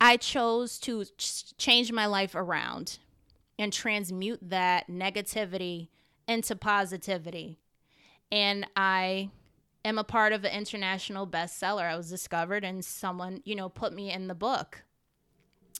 I 0.00 0.16
chose 0.16 0.78
to 0.80 1.04
ch- 1.18 1.56
change 1.58 1.92
my 1.92 2.06
life 2.06 2.34
around 2.34 2.98
and 3.58 3.72
transmute 3.72 4.40
that 4.42 4.88
negativity 4.88 5.88
into 6.26 6.56
positivity. 6.56 7.58
And 8.32 8.66
I 8.76 9.30
am 9.84 9.98
a 9.98 10.04
part 10.04 10.32
of 10.32 10.44
an 10.44 10.52
international 10.52 11.26
bestseller. 11.26 11.82
I 11.82 11.96
was 11.96 12.08
discovered 12.08 12.64
and 12.64 12.84
someone, 12.84 13.42
you 13.44 13.54
know, 13.54 13.68
put 13.68 13.92
me 13.92 14.10
in 14.10 14.28
the 14.28 14.34
book 14.34 14.82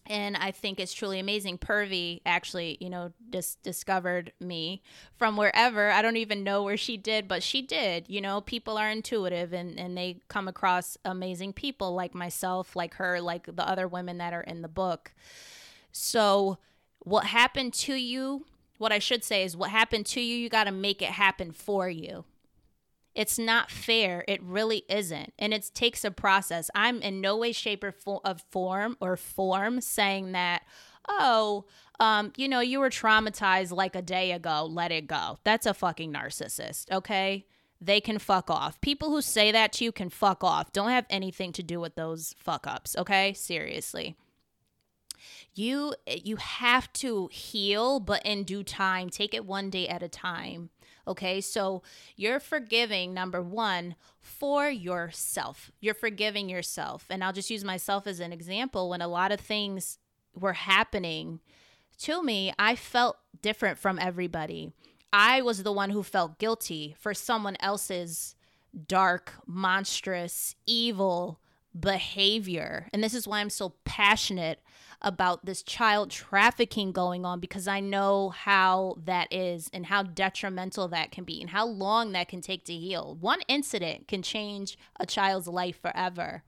and 0.06 0.36
I 0.36 0.50
think 0.50 0.80
it's 0.80 0.92
truly 0.92 1.20
amazing. 1.20 1.58
Purvi 1.58 2.20
actually, 2.26 2.78
you 2.80 2.90
know, 2.90 3.12
just 3.30 3.62
discovered 3.62 4.32
me 4.40 4.82
from 5.16 5.36
wherever. 5.36 5.90
I 5.90 6.02
don't 6.02 6.16
even 6.16 6.42
know 6.42 6.62
where 6.62 6.76
she 6.76 6.96
did, 6.96 7.28
but 7.28 7.42
she 7.42 7.62
did. 7.62 8.06
You 8.08 8.20
know, 8.20 8.40
people 8.40 8.76
are 8.76 8.88
intuitive 8.88 9.52
and, 9.52 9.78
and 9.78 9.96
they 9.96 10.20
come 10.28 10.48
across 10.48 10.96
amazing 11.04 11.52
people 11.52 11.94
like 11.94 12.14
myself, 12.14 12.74
like 12.74 12.94
her, 12.94 13.20
like 13.20 13.54
the 13.54 13.68
other 13.68 13.86
women 13.86 14.18
that 14.18 14.32
are 14.32 14.42
in 14.42 14.62
the 14.62 14.68
book. 14.68 15.12
So, 15.92 16.58
what 17.00 17.26
happened 17.26 17.72
to 17.74 17.94
you, 17.94 18.46
what 18.78 18.92
I 18.92 18.98
should 18.98 19.24
say 19.24 19.44
is 19.44 19.56
what 19.56 19.70
happened 19.70 20.06
to 20.06 20.20
you, 20.20 20.36
you 20.36 20.48
got 20.48 20.64
to 20.64 20.72
make 20.72 21.02
it 21.02 21.10
happen 21.10 21.52
for 21.52 21.88
you. 21.88 22.24
It's 23.20 23.38
not 23.38 23.70
fair. 23.70 24.24
It 24.26 24.42
really 24.42 24.84
isn't. 24.88 25.34
And 25.38 25.52
it 25.52 25.70
takes 25.74 26.06
a 26.06 26.10
process. 26.10 26.70
I'm 26.74 27.02
in 27.02 27.20
no 27.20 27.36
way, 27.36 27.52
shape, 27.52 27.84
or 27.84 27.92
fo- 27.92 28.22
of 28.24 28.40
form 28.50 28.96
or 28.98 29.14
form 29.14 29.82
saying 29.82 30.32
that, 30.32 30.62
oh, 31.06 31.66
um, 32.00 32.32
you 32.38 32.48
know, 32.48 32.60
you 32.60 32.80
were 32.80 32.88
traumatized 32.88 33.72
like 33.72 33.94
a 33.94 34.00
day 34.00 34.32
ago. 34.32 34.66
Let 34.70 34.90
it 34.90 35.06
go. 35.06 35.38
That's 35.44 35.66
a 35.66 35.74
fucking 35.74 36.10
narcissist, 36.10 36.90
okay? 36.90 37.44
They 37.78 38.00
can 38.00 38.18
fuck 38.18 38.48
off. 38.48 38.80
People 38.80 39.10
who 39.10 39.20
say 39.20 39.52
that 39.52 39.74
to 39.74 39.84
you 39.84 39.92
can 39.92 40.08
fuck 40.08 40.42
off. 40.42 40.72
Don't 40.72 40.88
have 40.88 41.04
anything 41.10 41.52
to 41.52 41.62
do 41.62 41.78
with 41.78 41.96
those 41.96 42.34
fuck 42.38 42.66
ups, 42.66 42.96
okay? 42.96 43.34
Seriously 43.34 44.16
you 45.54 45.94
you 46.06 46.36
have 46.36 46.90
to 46.94 47.28
heal 47.30 48.00
but 48.00 48.24
in 48.24 48.44
due 48.44 48.62
time 48.62 49.10
take 49.10 49.34
it 49.34 49.44
one 49.44 49.68
day 49.68 49.86
at 49.86 50.02
a 50.02 50.08
time 50.08 50.70
Okay, 51.10 51.40
so 51.40 51.82
you're 52.14 52.38
forgiving, 52.38 53.12
number 53.12 53.42
one, 53.42 53.96
for 54.20 54.70
yourself. 54.70 55.72
You're 55.80 55.92
forgiving 55.92 56.48
yourself. 56.48 57.04
And 57.10 57.24
I'll 57.24 57.32
just 57.32 57.50
use 57.50 57.64
myself 57.64 58.06
as 58.06 58.20
an 58.20 58.32
example. 58.32 58.88
When 58.88 59.02
a 59.02 59.08
lot 59.08 59.32
of 59.32 59.40
things 59.40 59.98
were 60.36 60.52
happening 60.52 61.40
to 62.02 62.22
me, 62.22 62.52
I 62.60 62.76
felt 62.76 63.16
different 63.42 63.76
from 63.76 63.98
everybody. 63.98 64.72
I 65.12 65.42
was 65.42 65.64
the 65.64 65.72
one 65.72 65.90
who 65.90 66.04
felt 66.04 66.38
guilty 66.38 66.94
for 66.96 67.12
someone 67.12 67.56
else's 67.58 68.36
dark, 68.86 69.32
monstrous, 69.46 70.54
evil 70.64 71.40
behavior. 71.78 72.88
And 72.92 73.02
this 73.02 73.14
is 73.14 73.26
why 73.26 73.40
I'm 73.40 73.50
so 73.50 73.74
passionate 73.84 74.60
about 75.02 75.44
this 75.44 75.62
child 75.62 76.10
trafficking 76.10 76.92
going 76.92 77.24
on 77.24 77.40
because 77.40 77.66
I 77.66 77.80
know 77.80 78.30
how 78.30 78.96
that 79.04 79.32
is 79.32 79.70
and 79.72 79.86
how 79.86 80.02
detrimental 80.02 80.88
that 80.88 81.10
can 81.10 81.24
be 81.24 81.40
and 81.40 81.50
how 81.50 81.66
long 81.66 82.12
that 82.12 82.28
can 82.28 82.40
take 82.40 82.64
to 82.66 82.74
heal. 82.74 83.16
One 83.20 83.40
incident 83.48 84.08
can 84.08 84.22
change 84.22 84.76
a 84.98 85.06
child's 85.06 85.48
life 85.48 85.80
forever. 85.80 86.42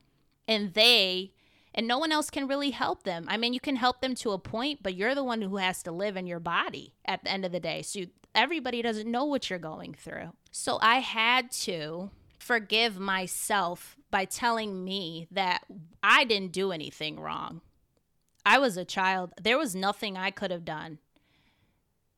And 0.47 0.75
they 0.75 1.33
and 1.75 1.89
no 1.89 1.99
one 1.99 2.13
else 2.13 2.31
can 2.31 2.49
really 2.49 2.71
help 2.71 3.05
them. 3.05 3.27
I 3.29 3.37
mean, 3.37 3.55
you 3.55 3.61
can 3.61 3.77
help 3.77 4.01
them 4.01 4.15
to 4.17 4.33
a 4.33 4.39
point, 4.39 4.81
but 4.83 4.95
you're 4.95 5.15
the 5.15 5.25
one 5.25 5.41
who 5.41 5.57
has 5.57 5.83
to 5.85 5.93
live 5.93 6.17
in 6.17 6.27
your 6.27 6.41
body 6.41 6.95
at 7.07 7.25
the 7.25 7.31
end 7.31 7.45
of 7.45 7.53
the 7.53 7.61
day. 7.61 7.83
So 7.83 8.01
you, 8.01 8.09
everybody 8.35 8.83
doesn't 8.83 9.11
know 9.11 9.25
what 9.25 9.49
you're 9.49 9.59
going 9.59 9.95
through. 9.95 10.33
So 10.51 10.79
I 10.83 10.97
had 10.97 11.51
to 11.63 12.11
forgive 12.39 12.99
myself 12.99 13.97
by 14.11 14.27
telling 14.27 14.85
me 14.85 15.29
that 15.31 15.65
I 16.03 16.25
didn't 16.25 16.53
do 16.53 16.73
anything 16.73 17.19
wrong. 17.19 17.63
I 18.45 18.59
was 18.59 18.77
a 18.77 18.85
child. 18.85 19.33
There 19.41 19.59
was 19.59 19.75
nothing 19.75 20.17
I 20.17 20.31
could 20.31 20.51
have 20.51 20.65
done. 20.65 20.99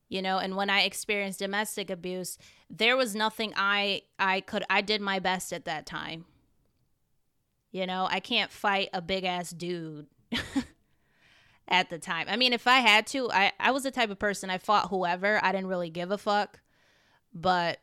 You 0.09 0.23
know, 0.23 0.38
and 0.38 0.54
when 0.54 0.71
I 0.71 0.83
experienced 0.83 1.38
domestic 1.38 1.90
abuse, 1.90 2.38
there 2.71 2.97
was 2.97 3.14
nothing 3.14 3.52
I 3.57 4.02
I 4.19 4.40
could 4.40 4.64
I 4.71 4.81
did 4.81 5.00
my 5.00 5.19
best 5.19 5.52
at 5.52 5.64
that 5.64 5.87
time. 5.87 6.26
You 7.73 7.87
know, 7.87 8.07
I 8.09 8.21
can't 8.21 8.52
fight 8.52 8.90
a 8.93 9.02
big 9.02 9.25
ass 9.25 9.50
dude 9.50 10.07
at 11.69 11.90
the 11.90 11.99
time. 11.99 12.26
I 12.28 12.37
mean, 12.37 12.52
if 12.52 12.66
I 12.66 12.78
had 12.78 13.07
to, 13.09 13.31
I 13.33 13.52
I 13.59 13.71
was 13.73 13.83
the 13.83 13.90
type 13.90 14.11
of 14.11 14.19
person 14.19 14.50
I 14.50 14.59
fought 14.59 14.90
whoever. 14.90 15.43
I 15.43 15.52
didn't 15.52 15.69
really 15.69 15.90
give 15.90 16.11
a 16.11 16.19
fuck. 16.19 16.61
But 17.33 17.81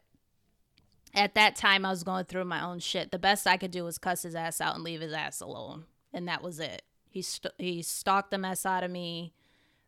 at 1.14 1.36
that 1.36 1.56
time 1.56 1.86
I 1.86 1.90
was 1.90 2.04
going 2.04 2.26
through 2.26 2.46
my 2.46 2.64
own 2.64 2.80
shit. 2.80 3.12
The 3.12 3.20
best 3.20 3.46
I 3.48 3.58
could 3.58 3.72
do 3.72 3.84
was 3.84 3.98
cuss 3.98 4.24
his 4.24 4.36
ass 4.36 4.62
out 4.62 4.76
and 4.76 4.84
leave 4.84 5.02
his 5.02 5.14
ass 5.14 5.42
alone. 5.42 5.86
And 6.14 6.28
that 6.28 6.44
was 6.44 6.60
it. 6.60 6.84
He 7.12 7.22
st- 7.22 7.54
he 7.58 7.82
stalked 7.82 8.32
the 8.32 8.38
mess 8.38 8.66
out 8.66 8.84
of 8.84 8.90
me, 8.90 9.34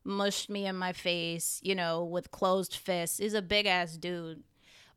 mushed 0.03 0.49
me 0.49 0.67
in 0.67 0.75
my 0.75 0.91
face, 0.91 1.61
you 1.63 1.73
know, 1.73 2.03
with 2.03 2.31
closed 2.31 2.75
fists. 2.75 3.17
He's 3.17 3.33
a 3.33 3.41
big 3.41 3.65
ass 3.65 3.95
dude. 3.95 4.43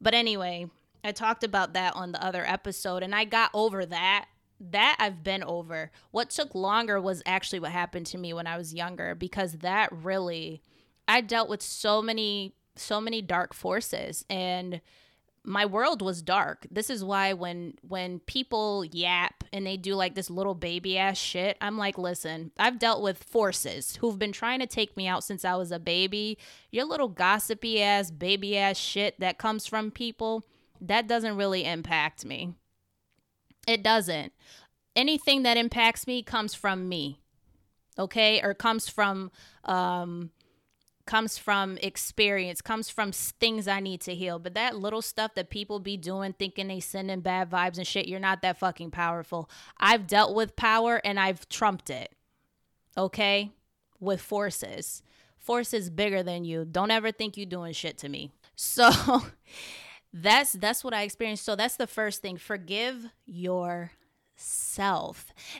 But 0.00 0.12
anyway, 0.12 0.68
I 1.04 1.12
talked 1.12 1.44
about 1.44 1.72
that 1.74 1.94
on 1.94 2.10
the 2.10 2.22
other 2.22 2.44
episode 2.44 3.04
and 3.04 3.14
I 3.14 3.24
got 3.24 3.50
over 3.54 3.86
that. 3.86 4.26
That 4.58 4.96
I've 4.98 5.22
been 5.22 5.44
over. 5.44 5.92
What 6.10 6.30
took 6.30 6.54
longer 6.54 7.00
was 7.00 7.22
actually 7.26 7.60
what 7.60 7.72
happened 7.72 8.06
to 8.06 8.18
me 8.18 8.32
when 8.32 8.46
I 8.46 8.56
was 8.56 8.74
younger 8.74 9.14
because 9.14 9.58
that 9.58 9.92
really 9.92 10.62
I 11.06 11.20
dealt 11.20 11.48
with 11.48 11.62
so 11.62 12.02
many 12.02 12.54
so 12.74 13.00
many 13.00 13.22
dark 13.22 13.54
forces 13.54 14.24
and 14.28 14.80
my 15.46 15.64
world 15.64 16.02
was 16.02 16.22
dark. 16.22 16.66
This 16.70 16.90
is 16.90 17.04
why 17.04 17.32
when 17.32 17.74
when 17.82 18.18
people 18.20 18.84
yap 18.84 19.44
and 19.52 19.64
they 19.64 19.76
do 19.76 19.94
like 19.94 20.16
this 20.16 20.28
little 20.28 20.54
baby 20.54 20.98
ass 20.98 21.16
shit, 21.16 21.56
I'm 21.60 21.78
like, 21.78 21.96
listen, 21.96 22.50
I've 22.58 22.80
dealt 22.80 23.00
with 23.00 23.22
forces 23.22 23.96
who've 23.96 24.18
been 24.18 24.32
trying 24.32 24.58
to 24.58 24.66
take 24.66 24.96
me 24.96 25.06
out 25.06 25.22
since 25.22 25.44
I 25.44 25.54
was 25.54 25.70
a 25.70 25.78
baby. 25.78 26.36
Your 26.72 26.84
little 26.84 27.08
gossipy 27.08 27.80
ass 27.80 28.10
baby 28.10 28.58
ass 28.58 28.76
shit 28.76 29.20
that 29.20 29.38
comes 29.38 29.66
from 29.66 29.92
people, 29.92 30.44
that 30.80 31.06
doesn't 31.06 31.36
really 31.36 31.64
impact 31.64 32.24
me. 32.24 32.54
It 33.68 33.84
doesn't. 33.84 34.32
Anything 34.96 35.44
that 35.44 35.56
impacts 35.56 36.08
me 36.08 36.22
comes 36.24 36.54
from 36.54 36.88
me. 36.88 37.20
Okay? 37.98 38.42
Or 38.42 38.52
comes 38.52 38.88
from 38.88 39.30
um 39.64 40.30
comes 41.06 41.38
from 41.38 41.78
experience, 41.78 42.60
comes 42.60 42.90
from 42.90 43.12
things 43.12 43.68
I 43.68 43.80
need 43.80 44.00
to 44.02 44.14
heal. 44.14 44.38
But 44.38 44.54
that 44.54 44.76
little 44.76 45.02
stuff 45.02 45.34
that 45.34 45.50
people 45.50 45.78
be 45.78 45.96
doing, 45.96 46.32
thinking 46.32 46.68
they 46.68 46.80
sending 46.80 47.20
bad 47.20 47.50
vibes 47.50 47.78
and 47.78 47.86
shit, 47.86 48.08
you're 48.08 48.20
not 48.20 48.42
that 48.42 48.58
fucking 48.58 48.90
powerful. 48.90 49.48
I've 49.78 50.06
dealt 50.06 50.34
with 50.34 50.56
power 50.56 51.00
and 51.04 51.18
I've 51.18 51.48
trumped 51.48 51.88
it. 51.90 52.12
Okay? 52.98 53.52
With 54.00 54.20
forces. 54.20 55.02
Forces 55.38 55.90
bigger 55.90 56.22
than 56.22 56.44
you. 56.44 56.64
Don't 56.64 56.90
ever 56.90 57.12
think 57.12 57.36
you 57.36 57.46
doing 57.46 57.72
shit 57.72 57.98
to 57.98 58.08
me. 58.08 58.32
So 58.58 58.90
that's 60.14 60.52
that's 60.52 60.82
what 60.82 60.94
I 60.94 61.02
experienced. 61.02 61.44
So 61.44 61.56
that's 61.56 61.76
the 61.76 61.86
first 61.86 62.22
thing. 62.22 62.38
Forgive 62.38 63.04
yourself. 63.26 63.90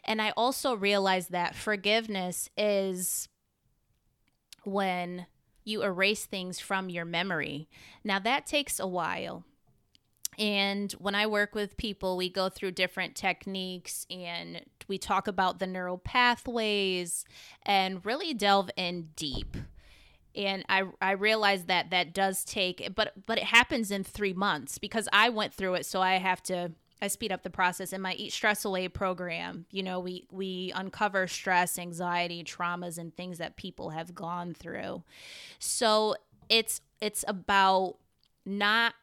And 0.02 0.22
I 0.22 0.30
also 0.30 0.74
realized 0.74 1.30
that 1.32 1.54
forgiveness 1.54 2.48
is 2.56 3.28
when 4.64 5.26
you 5.66 5.82
erase 5.82 6.24
things 6.24 6.60
from 6.60 6.88
your 6.88 7.04
memory. 7.04 7.68
Now, 8.04 8.18
that 8.20 8.46
takes 8.46 8.78
a 8.78 8.86
while. 8.86 9.44
And 10.38 10.92
when 10.92 11.14
I 11.14 11.26
work 11.26 11.54
with 11.54 11.76
people, 11.76 12.16
we 12.16 12.28
go 12.28 12.48
through 12.48 12.72
different 12.72 13.14
techniques 13.14 14.06
and 14.10 14.62
we 14.86 14.98
talk 14.98 15.26
about 15.26 15.58
the 15.58 15.66
neural 15.66 15.98
pathways 15.98 17.24
and 17.62 18.04
really 18.04 18.34
delve 18.34 18.70
in 18.76 19.08
deep. 19.16 19.56
And 20.34 20.64
I, 20.68 20.84
I 21.00 21.12
realize 21.12 21.64
that 21.64 21.90
that 21.90 22.12
does 22.12 22.44
take, 22.44 22.94
but 22.94 23.14
but 23.24 23.38
it 23.38 23.44
happens 23.44 23.90
in 23.90 24.04
three 24.04 24.34
months 24.34 24.76
because 24.76 25.08
I 25.10 25.30
went 25.30 25.54
through 25.54 25.74
it, 25.74 25.86
so 25.86 26.02
I 26.02 26.16
have 26.16 26.42
to 26.44 26.72
I 27.00 27.08
speed 27.08 27.30
up 27.32 27.42
the 27.42 27.50
process 27.50 27.92
in 27.92 28.00
my 28.00 28.14
Eat 28.14 28.32
Stress 28.32 28.64
Away 28.64 28.88
program. 28.88 29.66
You 29.70 29.82
know, 29.82 30.00
we 30.00 30.26
we 30.30 30.72
uncover 30.74 31.26
stress, 31.26 31.78
anxiety, 31.78 32.42
traumas 32.42 32.98
and 32.98 33.14
things 33.14 33.38
that 33.38 33.56
people 33.56 33.90
have 33.90 34.14
gone 34.14 34.54
through. 34.54 35.02
So 35.58 36.16
it's 36.48 36.80
it's 37.00 37.24
about 37.28 37.96
not 38.44 38.94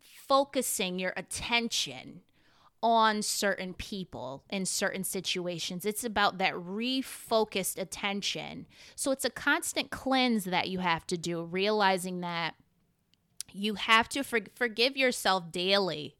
focusing 0.00 0.98
your 0.98 1.14
attention 1.16 2.20
on 2.82 3.22
certain 3.22 3.74
people 3.74 4.44
in 4.50 4.64
certain 4.64 5.02
situations. 5.02 5.84
It's 5.84 6.04
about 6.04 6.38
that 6.38 6.54
refocused 6.54 7.80
attention. 7.80 8.66
So 8.94 9.10
it's 9.10 9.24
a 9.24 9.30
constant 9.30 9.90
cleanse 9.90 10.44
that 10.44 10.68
you 10.68 10.78
have 10.78 11.06
to 11.08 11.16
do, 11.16 11.42
realizing 11.42 12.20
that 12.20 12.54
you 13.52 13.74
have 13.74 14.08
to 14.10 14.22
for- 14.22 14.40
forgive 14.54 14.96
yourself 14.96 15.50
daily 15.50 16.16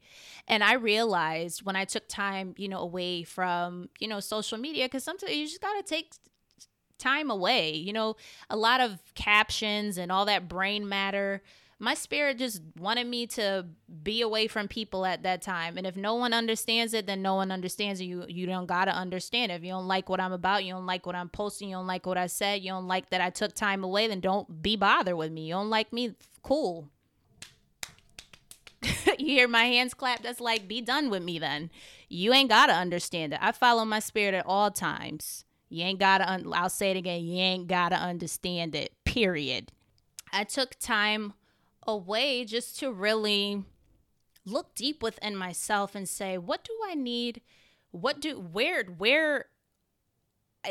and 0.49 0.64
I 0.64 0.73
realized 0.73 1.62
when 1.62 1.76
I 1.76 1.85
took 1.85 2.08
time, 2.08 2.54
you 2.56 2.68
know, 2.68 2.78
away 2.78 3.23
from, 3.23 3.90
you 3.99 4.08
know, 4.08 4.18
social 4.18 4.56
media, 4.56 4.87
because 4.87 5.04
sometimes 5.04 5.35
you 5.35 5.47
just 5.47 5.61
got 5.61 5.76
to 5.76 5.82
take 5.82 6.14
time 6.99 7.30
away. 7.30 7.75
You 7.75 7.92
know, 7.92 8.16
a 8.49 8.56
lot 8.56 8.80
of 8.80 8.99
captions 9.14 9.99
and 9.99 10.11
all 10.11 10.25
that 10.25 10.49
brain 10.49 10.88
matter. 10.88 11.42
My 11.78 11.94
spirit 11.94 12.38
just 12.38 12.62
wanted 12.76 13.06
me 13.06 13.26
to 13.28 13.66
be 14.02 14.23
away 14.23 14.49
from 14.49 14.66
people 14.66 15.04
at 15.04 15.23
that 15.23 15.42
time. 15.42 15.76
And 15.76 15.87
if 15.87 15.97
no 15.97 16.14
one 16.14 16.32
understands 16.32 16.94
it, 16.94 17.06
then 17.06 17.23
no 17.23 17.37
one 17.37 17.52
understands 17.52 18.00
it. 18.00 18.04
You 18.04 18.25
you 18.26 18.47
don't 18.47 18.66
gotta 18.66 18.90
understand 18.90 19.52
it. 19.52 19.56
If 19.56 19.64
you 19.64 19.70
don't 19.70 19.87
like 19.87 20.08
what 20.08 20.18
I'm 20.18 20.32
about, 20.32 20.64
you 20.64 20.73
don't 20.73 20.87
like 20.87 21.06
what 21.06 21.14
I'm 21.14 21.28
posting, 21.28 21.68
you 21.68 21.76
don't 21.76 21.87
like 21.87 22.04
what 22.04 22.18
I 22.18 22.26
said, 22.26 22.62
you 22.62 22.70
don't 22.73 22.88
like 22.88 23.11
that 23.11 23.20
I 23.20 23.30
took 23.30 23.54
time 23.54 23.85
away, 23.85 24.08
then 24.08 24.18
don't 24.18 24.61
be 24.61 24.75
bothered 24.75 25.14
with 25.14 25.30
me. 25.30 25.47
You 25.47 25.54
don't 25.54 25.70
like 25.70 25.92
me, 25.92 26.14
cool. 26.42 26.88
you 29.18 29.26
hear 29.26 29.49
my 29.49 29.64
hands 29.64 29.94
clap? 29.94 30.23
That's 30.23 30.40
like 30.40 30.68
be 30.68 30.80
done 30.80 31.11
with 31.11 31.23
me 31.23 31.38
then. 31.38 31.70
You 32.08 32.32
ain't 32.32 32.49
gotta 32.49 32.73
understand 32.73 33.32
it. 33.32 33.40
I 33.42 33.52
follow 33.52 33.85
my 33.85 34.00
spirit 34.00 34.35
at 34.35 34.47
all 34.47 34.70
times. 34.70 35.44
You 35.68 35.85
ain't 35.85 35.99
gotta 35.99 36.30
un- 36.30 36.52
i'll 36.54 36.70
say 36.70 36.92
it 36.92 36.97
again 36.97 37.25
you 37.25 37.37
ain't 37.37 37.68
gotta 37.68 37.97
understand 37.97 38.75
it 38.75 38.92
period. 39.04 39.73
I 40.32 40.44
took 40.44 40.78
time 40.78 41.35
away 41.87 42.44
just 42.44 42.78
to 42.80 42.92
really 42.92 43.64
look 44.44 44.75
deep 44.75 45.02
within 45.02 45.37
myself 45.37 45.94
and 45.94 46.08
say 46.08 46.38
what 46.38 46.64
do 46.64 46.73
i 46.88 46.94
need? 46.94 47.42
What 47.90 48.20
do 48.20 48.38
where 48.38 48.85
where 48.85 49.47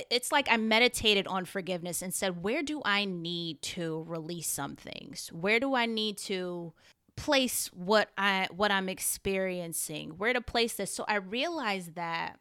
it's 0.09 0.31
like 0.31 0.47
I 0.51 0.57
meditated 0.57 1.27
on 1.27 1.45
forgiveness 1.45 2.01
and 2.01 2.13
said, 2.13 2.43
where 2.43 2.61
do 2.61 2.81
I 2.83 3.05
need 3.05 3.61
to 3.63 4.03
release 4.07 4.47
some 4.47 4.75
things? 4.75 5.29
Where 5.31 5.59
do 5.59 5.75
I 5.75 5.85
need 5.85 6.17
to 6.19 6.73
place 7.17 7.67
what 7.73 8.09
I 8.17 8.47
what 8.55 8.71
I'm 8.71 8.87
experiencing, 8.87 10.11
where 10.11 10.31
to 10.31 10.39
place 10.39 10.75
this. 10.75 10.93
So 10.93 11.03
I 11.07 11.15
realized 11.15 11.95
that 11.95 12.39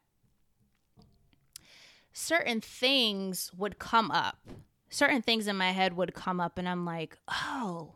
certain 2.13 2.61
things 2.61 3.51
would 3.57 3.79
come 3.79 4.09
up. 4.11 4.37
Certain 4.89 5.21
things 5.21 5.47
in 5.47 5.57
my 5.57 5.71
head 5.71 5.97
would 5.97 6.13
come 6.13 6.39
up 6.39 6.57
and 6.57 6.69
I'm 6.69 6.85
like, 6.85 7.17
"Oh, 7.27 7.95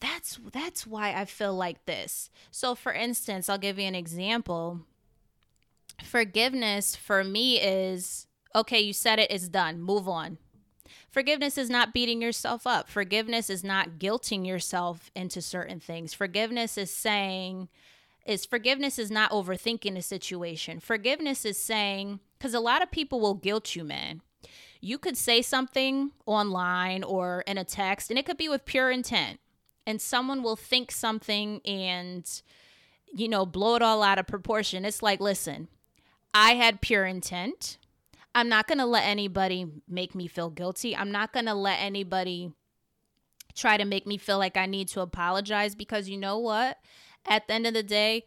that's 0.00 0.40
that's 0.52 0.84
why 0.84 1.12
I 1.12 1.24
feel 1.24 1.54
like 1.54 1.84
this." 1.84 2.30
So 2.50 2.74
for 2.74 2.92
instance, 2.92 3.48
I'll 3.48 3.58
give 3.58 3.78
you 3.78 3.86
an 3.86 3.94
example. 3.94 4.80
Forgiveness 6.02 6.96
for 6.96 7.22
me 7.22 7.60
is 7.60 8.26
okay, 8.54 8.80
you 8.80 8.92
said 8.92 9.20
it, 9.20 9.30
it's 9.30 9.48
done. 9.48 9.80
Move 9.80 10.08
on. 10.08 10.38
Forgiveness 11.12 11.58
is 11.58 11.68
not 11.68 11.92
beating 11.92 12.22
yourself 12.22 12.66
up. 12.66 12.88
Forgiveness 12.88 13.50
is 13.50 13.62
not 13.62 13.98
guilting 13.98 14.46
yourself 14.46 15.10
into 15.14 15.42
certain 15.42 15.78
things. 15.78 16.14
Forgiveness 16.14 16.78
is 16.78 16.90
saying, 16.90 17.68
is 18.24 18.46
forgiveness 18.46 18.98
is 18.98 19.10
not 19.10 19.30
overthinking 19.30 19.98
a 19.98 20.02
situation. 20.02 20.80
Forgiveness 20.80 21.44
is 21.44 21.58
saying, 21.58 22.20
because 22.38 22.54
a 22.54 22.60
lot 22.60 22.82
of 22.82 22.90
people 22.90 23.20
will 23.20 23.34
guilt 23.34 23.76
you, 23.76 23.84
man. 23.84 24.22
You 24.80 24.96
could 24.96 25.18
say 25.18 25.42
something 25.42 26.12
online 26.24 27.04
or 27.04 27.44
in 27.46 27.58
a 27.58 27.64
text, 27.64 28.08
and 28.08 28.18
it 28.18 28.24
could 28.24 28.38
be 28.38 28.48
with 28.48 28.64
pure 28.64 28.90
intent. 28.90 29.38
And 29.86 30.00
someone 30.00 30.42
will 30.42 30.56
think 30.56 30.90
something 30.90 31.60
and, 31.66 32.24
you 33.12 33.28
know, 33.28 33.44
blow 33.44 33.74
it 33.74 33.82
all 33.82 34.02
out 34.02 34.18
of 34.18 34.26
proportion. 34.26 34.86
It's 34.86 35.02
like, 35.02 35.20
listen, 35.20 35.68
I 36.32 36.54
had 36.54 36.80
pure 36.80 37.04
intent. 37.04 37.76
I'm 38.34 38.48
not 38.48 38.66
going 38.66 38.78
to 38.78 38.86
let 38.86 39.04
anybody 39.04 39.66
make 39.88 40.14
me 40.14 40.26
feel 40.26 40.50
guilty. 40.50 40.96
I'm 40.96 41.12
not 41.12 41.32
going 41.32 41.46
to 41.46 41.54
let 41.54 41.80
anybody 41.80 42.52
try 43.54 43.76
to 43.76 43.84
make 43.84 44.06
me 44.06 44.16
feel 44.16 44.38
like 44.38 44.56
I 44.56 44.66
need 44.66 44.88
to 44.88 45.00
apologize 45.00 45.74
because 45.74 46.08
you 46.08 46.16
know 46.16 46.38
what? 46.38 46.78
At 47.26 47.46
the 47.46 47.54
end 47.54 47.66
of 47.66 47.74
the 47.74 47.82
day, 47.82 48.24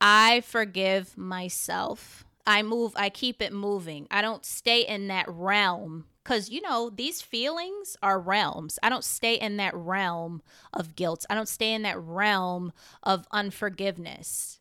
I 0.00 0.42
forgive 0.42 1.16
myself. 1.16 2.24
I 2.46 2.62
move, 2.62 2.92
I 2.96 3.10
keep 3.10 3.40
it 3.42 3.52
moving. 3.52 4.06
I 4.10 4.22
don't 4.22 4.44
stay 4.44 4.82
in 4.82 5.08
that 5.08 5.26
realm 5.28 6.06
because, 6.22 6.50
you 6.50 6.60
know, 6.60 6.90
these 6.90 7.22
feelings 7.22 7.96
are 8.02 8.20
realms. 8.20 8.78
I 8.82 8.88
don't 8.88 9.04
stay 9.04 9.34
in 9.34 9.56
that 9.56 9.74
realm 9.74 10.42
of 10.72 10.96
guilt. 10.96 11.24
I 11.30 11.34
don't 11.34 11.48
stay 11.48 11.72
in 11.72 11.82
that 11.82 11.98
realm 11.98 12.72
of 13.02 13.26
unforgiveness 13.32 14.59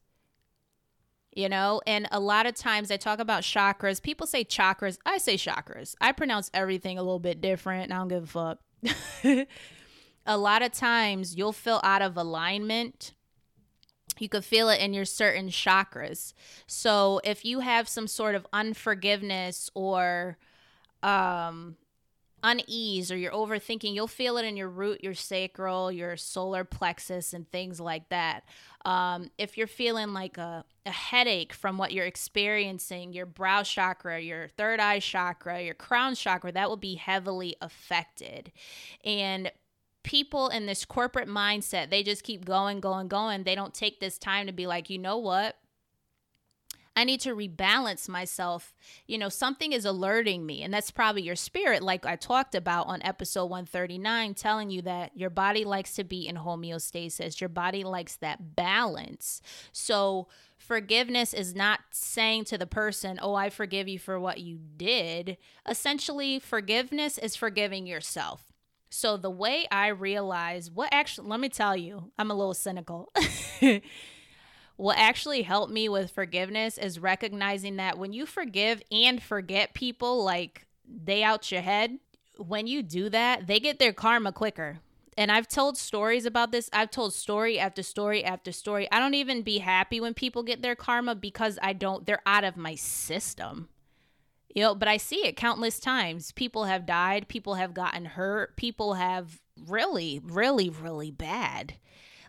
you 1.34 1.50
know? 1.50 1.82
And 1.86 2.08
a 2.12 2.20
lot 2.20 2.46
of 2.46 2.56
times 2.56 2.92
i 2.92 2.98
talk 2.98 3.20
about 3.20 3.44
chakras. 3.44 4.02
People 4.02 4.28
say 4.28 4.44
chakras. 4.44 4.98
I 5.06 5.18
say 5.18 5.36
chakras. 5.36 5.96
I 6.02 6.12
pronounce 6.12 6.50
everything 6.54 6.98
a 6.98 7.04
little 7.04 7.20
bit 7.20 7.42
different 7.42 7.92
i 7.92 7.96
don't 7.96 8.08
give 8.08 8.24
a 8.24 8.28
fuck. 8.28 8.60
A 10.26 10.38
lot 10.38 10.62
of 10.62 10.72
times 10.72 11.36
you'll 11.36 11.54
feel 11.54 11.82
out 11.84 12.04
of 12.04 12.16
alignment. 12.16 13.14
You 14.20 14.30
could 14.30 14.46
feel 14.46 14.70
it 14.70 14.80
in 14.80 14.94
your 14.94 15.06
certain 15.06 15.50
chakras. 15.50 16.34
So 16.68 17.20
if 17.24 17.44
you 17.44 17.62
have 17.62 17.90
some 17.90 18.06
sort 18.06 18.36
of 18.36 18.46
unforgiveness 18.54 19.70
or 19.74 20.38
um 21.02 21.78
unease 22.44 23.12
or 23.12 23.18
you're 23.18 23.32
overthinking, 23.32 23.94
you'll 23.94 24.08
feel 24.08 24.38
it 24.38 24.46
in 24.46 24.58
your 24.58 24.70
root, 24.70 25.04
your 25.04 25.14
sacral, 25.14 25.92
your 25.92 26.18
solar 26.18 26.64
plexus, 26.64 27.34
and 27.34 27.50
things 27.52 27.80
like 27.80 28.10
that. 28.10 28.44
Um, 28.86 29.30
if 29.38 29.58
you're 29.58 29.68
feeling 29.68 30.14
like 30.14 30.38
a, 30.38 30.64
a 30.86 30.92
headache 30.92 31.54
from 31.54 31.78
what 31.78 31.92
you're 31.92 32.06
experiencing, 32.06 33.14
your 33.14 33.26
brow 33.26 33.64
chakra, 33.64 34.20
your 34.20 34.48
third 34.50 34.80
eye 34.80 35.00
chakra, 35.00 35.62
your 35.62 35.74
crown 35.74 36.16
chakra, 36.16 36.52
that 36.52 36.70
will 36.70 36.78
be 36.78 36.96
heavily 36.96 37.56
affected. 37.62 38.52
And 39.04 39.52
people 40.04 40.48
in 40.48 40.66
this 40.66 40.86
corporate 40.86 41.28
mindset, 41.28 41.90
they 41.90 42.04
just 42.04 42.24
keep 42.24 42.46
going, 42.46 42.80
going, 42.80 43.08
going. 43.08 43.44
They 43.44 43.56
don't 43.56 43.74
take 43.74 44.00
this 44.00 44.18
time 44.18 44.48
to 44.48 44.54
be 44.54 44.66
like, 44.66 44.90
you 44.90 44.98
know 44.98 45.18
what? 45.18 45.58
I 46.96 47.04
need 47.04 47.22
to 47.22 47.36
rebalance 47.36 48.10
myself. 48.10 48.74
You 49.08 49.18
know, 49.18 49.30
something 49.30 49.72
is 49.72 49.86
alerting 49.86 50.46
me, 50.46 50.64
and 50.64 50.74
that's 50.74 50.92
probably 50.92 51.22
your 51.22 51.36
spirit, 51.36 51.82
like 51.82 52.06
I 52.06 52.16
talked 52.16 52.56
about 52.56 52.88
on 52.88 53.02
episode 53.04 53.46
139, 53.46 54.34
telling 54.34 54.70
you 54.70 54.82
that 54.82 55.12
your 55.16 55.30
body 55.30 55.64
likes 55.64 55.96
to 55.96 56.04
be 56.04 56.28
in 56.28 56.36
homeostasis, 56.36 57.40
your 57.40 57.50
body 57.50 57.84
likes 57.84 58.18
that 58.18 58.56
balance. 58.56 59.42
So, 59.72 60.28
forgiveness 60.58 61.34
is 61.34 61.56
not 61.56 61.80
saying 61.92 62.46
to 62.46 62.58
the 62.58 62.68
person, 62.68 63.20
Oh, 63.22 63.34
I 63.36 63.50
forgive 63.50 63.88
you 63.88 64.00
for 64.00 64.20
what 64.20 64.40
you 64.40 64.60
did. 64.78 65.38
Essentially, 65.68 66.40
forgiveness 66.40 67.18
is 67.18 67.36
forgiving 67.36 67.88
yourself. 67.88 68.52
So, 68.90 69.16
the 69.16 69.30
way 69.30 69.68
I 69.72 69.88
realize 69.88 70.70
what 70.70 70.90
actually, 70.92 71.30
let 71.30 71.40
me 71.40 71.50
tell 71.50 71.78
you, 71.78 72.12
I'm 72.18 72.32
a 72.32 72.36
little 72.36 72.54
cynical. 72.54 73.12
what 74.80 74.98
actually 74.98 75.42
helped 75.42 75.74
me 75.74 75.90
with 75.90 76.10
forgiveness 76.10 76.78
is 76.78 77.00
recognizing 77.00 77.76
that 77.76 77.98
when 77.98 78.14
you 78.14 78.26
forgive 78.26 78.82
and 78.90 79.22
forget 79.22 79.74
people 79.74 80.24
like 80.24 80.66
they 80.88 81.22
out 81.22 81.52
your 81.52 81.60
head, 81.62 82.00
when 82.38 82.66
you 82.66 82.82
do 82.82 83.10
that, 83.10 83.46
they 83.46 83.60
get 83.60 83.78
their 83.78 83.92
karma 83.92 84.32
quicker. 84.32 84.80
And 85.18 85.34
I've 85.34 85.50
told 85.50 85.78
stories 85.78 86.26
about 86.26 86.54
this. 86.54 86.70
I've 86.72 86.92
told 86.92 87.14
story 87.14 87.60
after 87.60 87.84
story 87.84 88.24
after 88.24 88.54
story. 88.54 88.90
I 88.90 89.00
don't 89.00 89.16
even 89.16 89.42
be 89.42 89.58
happy 89.58 90.00
when 90.00 90.14
people 90.14 90.44
get 90.44 90.62
their 90.62 90.76
karma 90.76 91.14
because 91.14 91.60
I 91.62 91.74
don't, 91.74 92.06
they're 92.06 92.22
out 92.26 92.46
of 92.46 92.56
my 92.56 92.76
system. 92.76 93.68
You 94.56 94.64
know, 94.64 94.76
but 94.76 94.88
I 94.88 94.96
see 94.96 95.28
it 95.28 95.36
countless 95.36 95.82
times. 95.82 96.32
People 96.32 96.64
have 96.64 96.86
died, 96.86 97.28
people 97.28 97.56
have 97.56 97.74
gotten 97.74 98.06
hurt, 98.06 98.56
people 98.56 98.94
have 98.94 99.42
really, 99.68 100.22
really, 100.24 100.70
really 100.70 101.12
bad. 101.12 101.74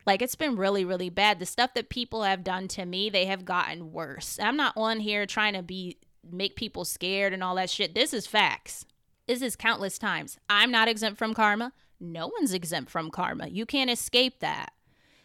Like 0.07 0.23
it's 0.23 0.35
been 0.35 0.57
really, 0.57 0.85
really 0.85 1.11
bad. 1.11 1.39
The 1.39 1.47
stuff 1.47 1.75
that 1.75 1.89
people 1.89 2.23
have 2.23 2.45
done 2.45 2.69
to 2.69 2.85
me, 2.85 3.11
they 3.11 3.27
have 3.27 3.45
gotten 3.45 3.93
worse. 3.93 4.39
I'm 4.41 4.57
not 4.57 4.77
on 4.77 5.01
here 5.01 5.27
trying 5.27 5.55
to 5.55 5.63
be 5.63 5.99
make 6.31 6.57
people 6.57 6.85
scared 6.85 7.33
and 7.33 7.43
all 7.43 7.55
that 7.57 7.71
shit. 7.71 7.95
This 7.95 8.13
is 8.13 8.27
facts. 8.27 8.85
This 9.27 9.43
is 9.43 9.57
countless 9.57 9.99
times. 9.99 10.39
I'm 10.49 10.71
not 10.71 10.89
exempt 10.89 11.19
from 11.19 11.35
karma. 11.35 11.73
No 12.01 12.29
one's 12.29 12.53
exempt 12.53 12.91
from 12.91 13.11
karma. 13.11 13.49
You 13.49 13.67
can't 13.67 13.91
escape 13.91 14.41
that. 14.41 14.73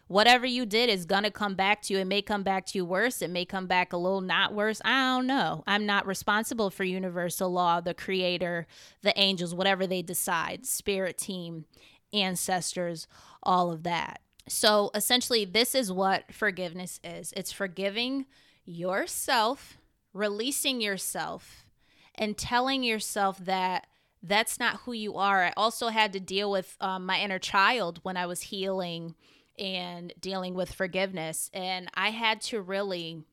Whatever 0.08 0.46
you 0.46 0.68
did 0.68 0.90
is 0.90 1.06
going 1.06 1.24
to 1.24 1.32
come 1.32 1.56
back 1.56 1.82
to 1.84 1.94
you. 1.94 2.00
It 2.00 2.06
may 2.06 2.22
come 2.22 2.44
back 2.44 2.68
to 2.68 2.78
you 2.78 2.86
worse. 2.86 3.24
It 3.24 3.32
may 3.32 3.46
come 3.46 3.66
back 3.66 3.92
a 3.92 3.98
little 3.98 4.22
not 4.22 4.54
worse. 4.54 4.80
I 4.86 5.16
don't 5.16 5.26
know. 5.26 5.64
I'm 5.66 5.88
not 5.88 6.06
responsible 6.06 6.70
for 6.70 6.84
universal 6.84 7.52
law, 7.52 7.82
the 7.82 7.96
creator, 7.96 8.68
the 9.02 9.18
angels, 9.20 9.56
whatever 9.56 9.88
they 9.88 10.04
decide, 10.04 10.68
spirit 10.68 11.18
team, 11.18 11.66
ancestors, 12.14 13.08
all 13.42 13.72
of 13.72 13.82
that. 13.84 14.22
So 14.48 14.92
essentially, 14.94 15.46
this 15.46 15.74
is 15.74 15.92
what 15.92 16.32
forgiveness 16.32 17.00
is 17.04 17.34
it's 17.36 17.52
forgiving 17.52 18.26
yourself, 18.66 19.78
releasing 20.14 20.82
yourself, 20.82 21.66
and 22.14 22.38
telling 22.38 22.84
yourself 22.84 23.38
that 23.40 23.88
that's 24.22 24.60
not 24.60 24.82
who 24.82 24.94
you 24.94 25.16
are. 25.16 25.46
I 25.46 25.54
also 25.56 25.90
had 25.90 26.14
to 26.14 26.20
deal 26.20 26.50
with 26.50 26.76
um, 26.80 27.06
my 27.06 27.20
inner 27.20 27.40
child 27.40 28.00
when 28.04 28.18
I 28.18 28.26
was 28.26 28.42
healing 28.42 29.16
and 29.58 30.14
dealing 30.20 30.54
with 30.56 30.72
forgiveness. 30.72 31.50
And 31.54 31.90
I 31.94 32.10
had 32.10 32.42
to 32.42 32.62
really 32.62 33.24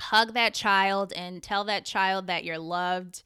hug 0.00 0.34
that 0.34 0.54
child 0.54 1.12
and 1.14 1.42
tell 1.42 1.64
that 1.64 1.84
child 1.84 2.26
that 2.28 2.44
you're 2.44 2.58
loved. 2.58 3.22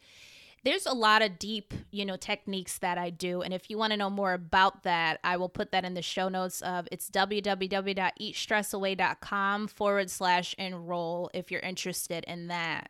There's 0.65 0.87
a 0.87 0.95
lot 0.95 1.21
of 1.21 1.39
deep, 1.39 1.75
you 1.91 2.07
know, 2.07 2.17
techniques 2.17 2.79
that 2.79 2.97
I 2.97 3.11
do. 3.11 3.43
And 3.43 3.53
if 3.53 3.69
you 3.69 3.77
want 3.77 3.93
to 3.93 3.99
know 3.99 4.09
more 4.09 4.33
about 4.33 4.85
that, 4.85 5.21
I 5.23 5.37
will 5.37 5.51
put 5.51 5.73
that 5.73 5.85
in 5.85 5.93
the 5.93 6.01
show 6.01 6.31
notes 6.31 6.63
of 6.63 6.89
it's 6.91 7.11
www.eatstressaway.com 7.11 9.69
forward 9.69 10.11
slash 10.11 10.55
enroll 10.57 11.31
if 11.35 11.51
you're 11.51 11.61
interested 11.61 12.25
in 12.25 12.49
that. 12.49 12.89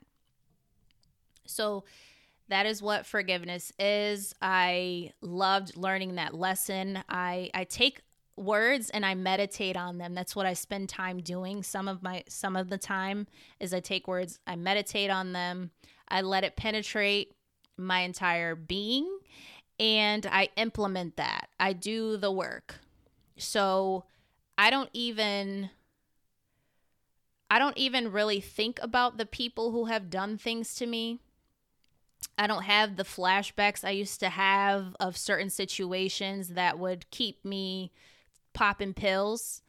So 1.47 1.83
that 2.49 2.67
is 2.67 2.81
what 2.81 3.07
forgiveness 3.07 3.73
is. 3.79 4.35
I 4.41 5.13
loved 5.21 5.77
learning 5.77 6.15
that 6.15 6.35
lesson. 6.35 7.03
I 7.09 7.51
I 7.55 7.65
take 7.65 8.03
words 8.37 8.91
and 8.91 9.07
I 9.07 9.15
meditate 9.15 9.77
on 9.77 9.99
them. 9.99 10.15
That's 10.15 10.37
what 10.37 10.47
I 10.47 10.55
spend 10.55 10.89
time 10.89 11.19
doing. 11.19 11.63
Some 11.63 11.89
of 11.89 12.03
my 12.03 12.25
some 12.29 12.57
of 12.57 12.69
the 12.69 12.79
time 12.79 13.27
is 13.61 13.75
I 13.75 13.81
take 13.81 14.07
words, 14.07 14.39
I 14.47 14.57
meditate 14.57 15.11
on 15.11 15.33
them. 15.33 15.71
I 16.09 16.21
let 16.21 16.45
it 16.45 16.55
penetrate 16.55 17.33
my 17.77 18.01
entire 18.01 18.55
being 18.55 19.19
and 19.79 20.27
I 20.27 20.51
implement 20.57 21.17
that. 21.17 21.49
I 21.59 21.73
do 21.73 22.17
the 22.17 22.31
work. 22.31 22.81
So 23.37 24.05
I 24.57 24.71
don't 24.71 24.91
even 24.93 25.71
I 27.51 27.59
don't 27.59 27.77
even 27.77 28.11
really 28.11 28.41
think 28.41 28.79
about 28.83 29.17
the 29.17 29.27
people 29.27 29.71
who 29.71 29.85
have 29.87 30.11
done 30.11 30.39
things 30.39 30.75
to 30.77 30.87
me. 30.87 31.21
I 32.37 32.47
don't 32.47 32.65
have 32.65 32.97
the 32.97 33.05
flashbacks 33.05 33.85
I 33.85 33.91
used 33.91 34.19
to 34.21 34.29
have 34.29 34.97
of 34.99 35.17
certain 35.17 35.51
situations 35.51 36.49
that 36.51 36.79
would 36.79 37.11
keep 37.11 37.45
me 37.45 37.93
popping 38.55 38.95
pills 38.95 39.63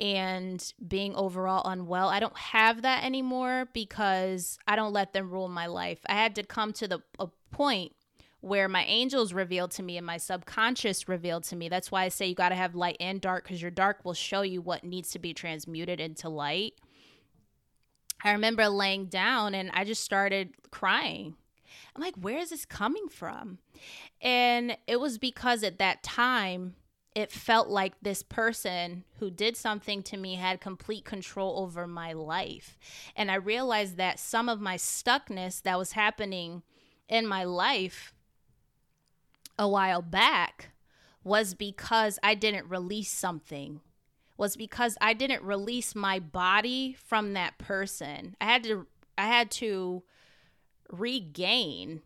and 0.00 0.72
being 0.86 1.14
overall 1.14 1.62
unwell. 1.70 2.08
I 2.08 2.20
don't 2.20 2.36
have 2.36 2.82
that 2.82 3.04
anymore 3.04 3.68
because 3.74 4.58
I 4.66 4.74
don't 4.74 4.94
let 4.94 5.12
them 5.12 5.30
rule 5.30 5.48
my 5.48 5.66
life. 5.66 6.00
I 6.08 6.14
had 6.14 6.34
to 6.36 6.42
come 6.42 6.72
to 6.74 6.88
the 6.88 7.00
a 7.18 7.28
point 7.52 7.92
where 8.40 8.68
my 8.68 8.84
angels 8.84 9.34
revealed 9.34 9.70
to 9.72 9.82
me 9.82 9.98
and 9.98 10.06
my 10.06 10.16
subconscious 10.16 11.08
revealed 11.08 11.44
to 11.44 11.56
me. 11.56 11.68
That's 11.68 11.90
why 11.90 12.04
I 12.04 12.08
say 12.08 12.26
you 12.26 12.34
got 12.34 12.48
to 12.48 12.54
have 12.54 12.74
light 12.74 12.96
and 12.98 13.20
dark 13.20 13.44
because 13.44 13.60
your 13.60 13.70
dark 13.70 14.02
will 14.02 14.14
show 14.14 14.40
you 14.40 14.62
what 14.62 14.82
needs 14.82 15.10
to 15.10 15.18
be 15.18 15.34
transmuted 15.34 16.00
into 16.00 16.30
light. 16.30 16.72
I 18.24 18.32
remember 18.32 18.68
laying 18.68 19.06
down 19.06 19.54
and 19.54 19.70
I 19.74 19.84
just 19.84 20.02
started 20.02 20.54
crying. 20.70 21.36
I'm 21.94 22.02
like, 22.02 22.16
where 22.16 22.38
is 22.38 22.50
this 22.50 22.64
coming 22.64 23.08
from? 23.08 23.58
And 24.22 24.76
it 24.86 25.00
was 25.00 25.18
because 25.18 25.62
at 25.62 25.78
that 25.78 26.02
time, 26.02 26.76
it 27.20 27.30
felt 27.30 27.68
like 27.68 27.92
this 28.00 28.22
person 28.22 29.04
who 29.18 29.30
did 29.30 29.54
something 29.54 30.02
to 30.04 30.16
me 30.16 30.36
had 30.36 30.58
complete 30.58 31.04
control 31.04 31.58
over 31.58 31.86
my 31.86 32.14
life. 32.14 32.78
And 33.14 33.30
I 33.30 33.34
realized 33.34 33.98
that 33.98 34.18
some 34.18 34.48
of 34.48 34.60
my 34.60 34.76
stuckness 34.76 35.60
that 35.62 35.78
was 35.78 35.92
happening 35.92 36.62
in 37.10 37.26
my 37.26 37.44
life 37.44 38.14
a 39.58 39.68
while 39.68 40.00
back 40.00 40.70
was 41.22 41.52
because 41.52 42.18
I 42.22 42.34
didn't 42.34 42.70
release 42.70 43.12
something. 43.12 43.82
Was 44.38 44.56
because 44.56 44.96
I 45.02 45.12
didn't 45.12 45.42
release 45.42 45.94
my 45.94 46.18
body 46.18 46.96
from 47.04 47.34
that 47.34 47.58
person. 47.58 48.34
I 48.40 48.46
had 48.46 48.64
to 48.64 48.86
I 49.18 49.26
had 49.26 49.50
to 49.52 50.04
regain 50.88 52.00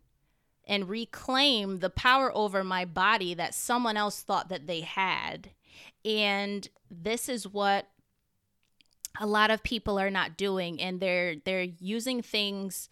and 0.67 0.89
reclaim 0.89 1.81
the 1.81 1.91
power 1.91 2.31
over 2.35 2.65
my 2.65 2.85
body 2.85 3.35
that 3.35 3.55
someone 3.55 3.97
else 3.97 4.23
thought 4.23 4.49
that 4.49 4.67
they 4.67 4.81
had. 4.81 5.51
And 6.05 6.69
this 6.91 7.29
is 7.29 7.47
what 7.47 7.89
a 9.21 9.27
lot 9.27 9.51
of 9.51 9.63
people 9.63 9.99
are 9.99 10.11
not 10.11 10.37
doing 10.37 10.81
and 10.81 11.01
they're 11.01 11.37
they're 11.45 11.69
using 11.79 12.21
things 12.21 12.89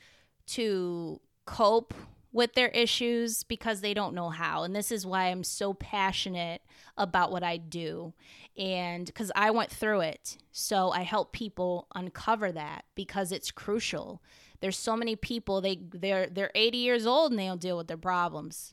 to 0.47 1.21
cope 1.47 1.95
with 2.33 2.55
their 2.55 2.69
issues 2.69 3.43
because 3.43 3.81
they 3.81 3.93
don't 3.93 4.15
know 4.15 4.31
how. 4.31 4.63
And 4.63 4.75
this 4.75 4.91
is 4.91 5.07
why 5.07 5.25
I'm 5.25 5.45
so 5.45 5.75
passionate 5.75 6.63
about 6.97 7.31
what 7.31 7.43
I 7.43 7.59
do. 7.59 8.15
And 8.57 9.07
because 9.07 9.31
I 9.37 9.51
went 9.51 9.71
through 9.71 10.01
it. 10.01 10.39
So 10.51 10.91
I 10.91 11.03
help 11.03 11.33
people 11.33 11.89
uncover 11.95 12.51
that 12.53 12.85
because 12.95 13.33
it's 13.33 13.51
crucial. 13.51 14.23
There's 14.63 14.79
so 14.79 14.97
many 14.97 15.17
people 15.17 15.61
they 15.61 15.81
they're 15.93 16.29
they're 16.29 16.53
80 16.55 16.79
years 16.79 17.05
old 17.05 17.33
and 17.33 17.39
they 17.39 17.47
don't 17.47 17.61
deal 17.61 17.77
with 17.77 17.89
their 17.89 17.99
problems. 17.99 18.73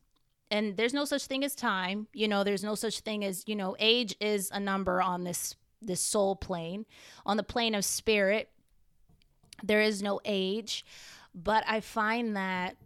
And 0.51 0.77
there's 0.77 0.93
no 0.93 1.03
such 1.05 1.25
thing 1.25 1.43
as 1.43 1.53
time. 1.55 2.07
You 2.13 2.27
know, 2.27 2.43
there's 2.43 2.63
no 2.63 2.75
such 2.75 3.01
thing 3.01 3.25
as, 3.25 3.43
you 3.45 3.55
know, 3.55 3.75
age 3.79 4.15
is 4.21 4.49
a 4.51 4.59
number 4.59 5.01
on 5.01 5.23
this 5.23 5.55
this 5.81 5.99
soul 5.99 6.35
plane. 6.35 6.85
On 7.25 7.37
the 7.37 7.43
plane 7.43 7.75
of 7.75 7.83
spirit, 7.83 8.49
there 9.63 9.81
is 9.81 10.01
no 10.01 10.21
age. 10.25 10.85
But 11.33 11.63
I 11.67 11.79
find 11.81 12.35
that 12.35 12.77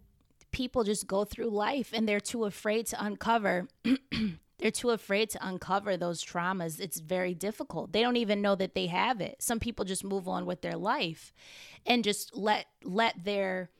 people 0.50 0.84
just 0.84 1.06
go 1.06 1.24
through 1.24 1.50
life 1.50 1.90
and 1.92 2.08
they're 2.08 2.20
too 2.20 2.44
afraid 2.44 2.86
to 2.86 3.04
uncover 3.04 3.68
they're 4.58 4.70
too 4.70 4.90
afraid 4.90 5.30
to 5.30 5.46
uncover 5.46 5.96
those 5.96 6.24
traumas. 6.24 6.80
It's 6.80 7.00
very 7.00 7.34
difficult. 7.34 7.92
They 7.92 8.00
don't 8.00 8.16
even 8.16 8.40
know 8.40 8.54
that 8.54 8.74
they 8.74 8.86
have 8.86 9.20
it. 9.20 9.42
Some 9.42 9.60
people 9.60 9.84
just 9.84 10.04
move 10.04 10.28
on 10.28 10.46
with 10.46 10.62
their 10.62 10.76
life 10.76 11.32
and 11.84 12.04
just 12.04 12.36
let 12.36 12.66
let 12.82 13.24
their 13.24 13.70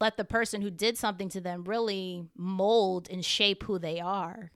let 0.00 0.16
the 0.16 0.24
person 0.24 0.62
who 0.62 0.70
did 0.70 0.96
something 0.96 1.28
to 1.28 1.40
them 1.40 1.64
really 1.64 2.24
mold 2.34 3.08
and 3.10 3.24
shape 3.24 3.64
who 3.64 3.78
they 3.78 4.00
are. 4.00 4.50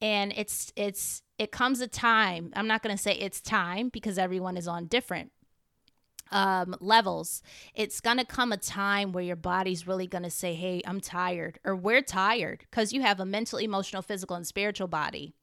And 0.00 0.32
it's 0.36 0.72
it's 0.76 1.22
it 1.38 1.50
comes 1.50 1.80
a 1.80 1.88
time. 1.88 2.52
I'm 2.54 2.66
not 2.66 2.82
going 2.82 2.94
to 2.94 3.02
say 3.02 3.12
it's 3.12 3.40
time 3.40 3.88
because 3.88 4.18
everyone 4.18 4.58
is 4.58 4.68
on 4.68 4.86
different 4.86 5.32
um, 6.30 6.76
levels, 6.80 7.42
it's 7.74 8.00
going 8.00 8.18
to 8.18 8.24
come 8.24 8.52
a 8.52 8.56
time 8.56 9.12
where 9.12 9.24
your 9.24 9.36
body's 9.36 9.86
really 9.86 10.06
going 10.06 10.22
to 10.22 10.30
say, 10.30 10.54
Hey, 10.54 10.82
I'm 10.86 11.00
tired, 11.00 11.58
or 11.64 11.74
we're 11.74 12.02
tired, 12.02 12.60
because 12.70 12.92
you 12.92 13.02
have 13.02 13.20
a 13.20 13.26
mental, 13.26 13.58
emotional, 13.58 14.02
physical, 14.02 14.36
and 14.36 14.46
spiritual 14.46 14.88
body. 14.88 15.34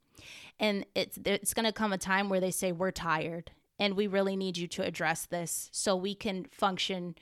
And 0.60 0.86
it's, 0.96 1.20
it's 1.26 1.54
going 1.54 1.66
to 1.66 1.72
come 1.72 1.94
a 1.94 1.98
time 1.98 2.30
where 2.30 2.40
they 2.40 2.52
say, 2.52 2.72
We're 2.72 2.92
tired, 2.92 3.52
and 3.80 3.96
we 3.96 4.08
really 4.08 4.36
need 4.36 4.58
you 4.58 4.68
to 4.68 4.84
address 4.84 5.26
this 5.26 5.70
so 5.72 5.96
we 5.96 6.16
can 6.16 6.46
function 6.46 7.16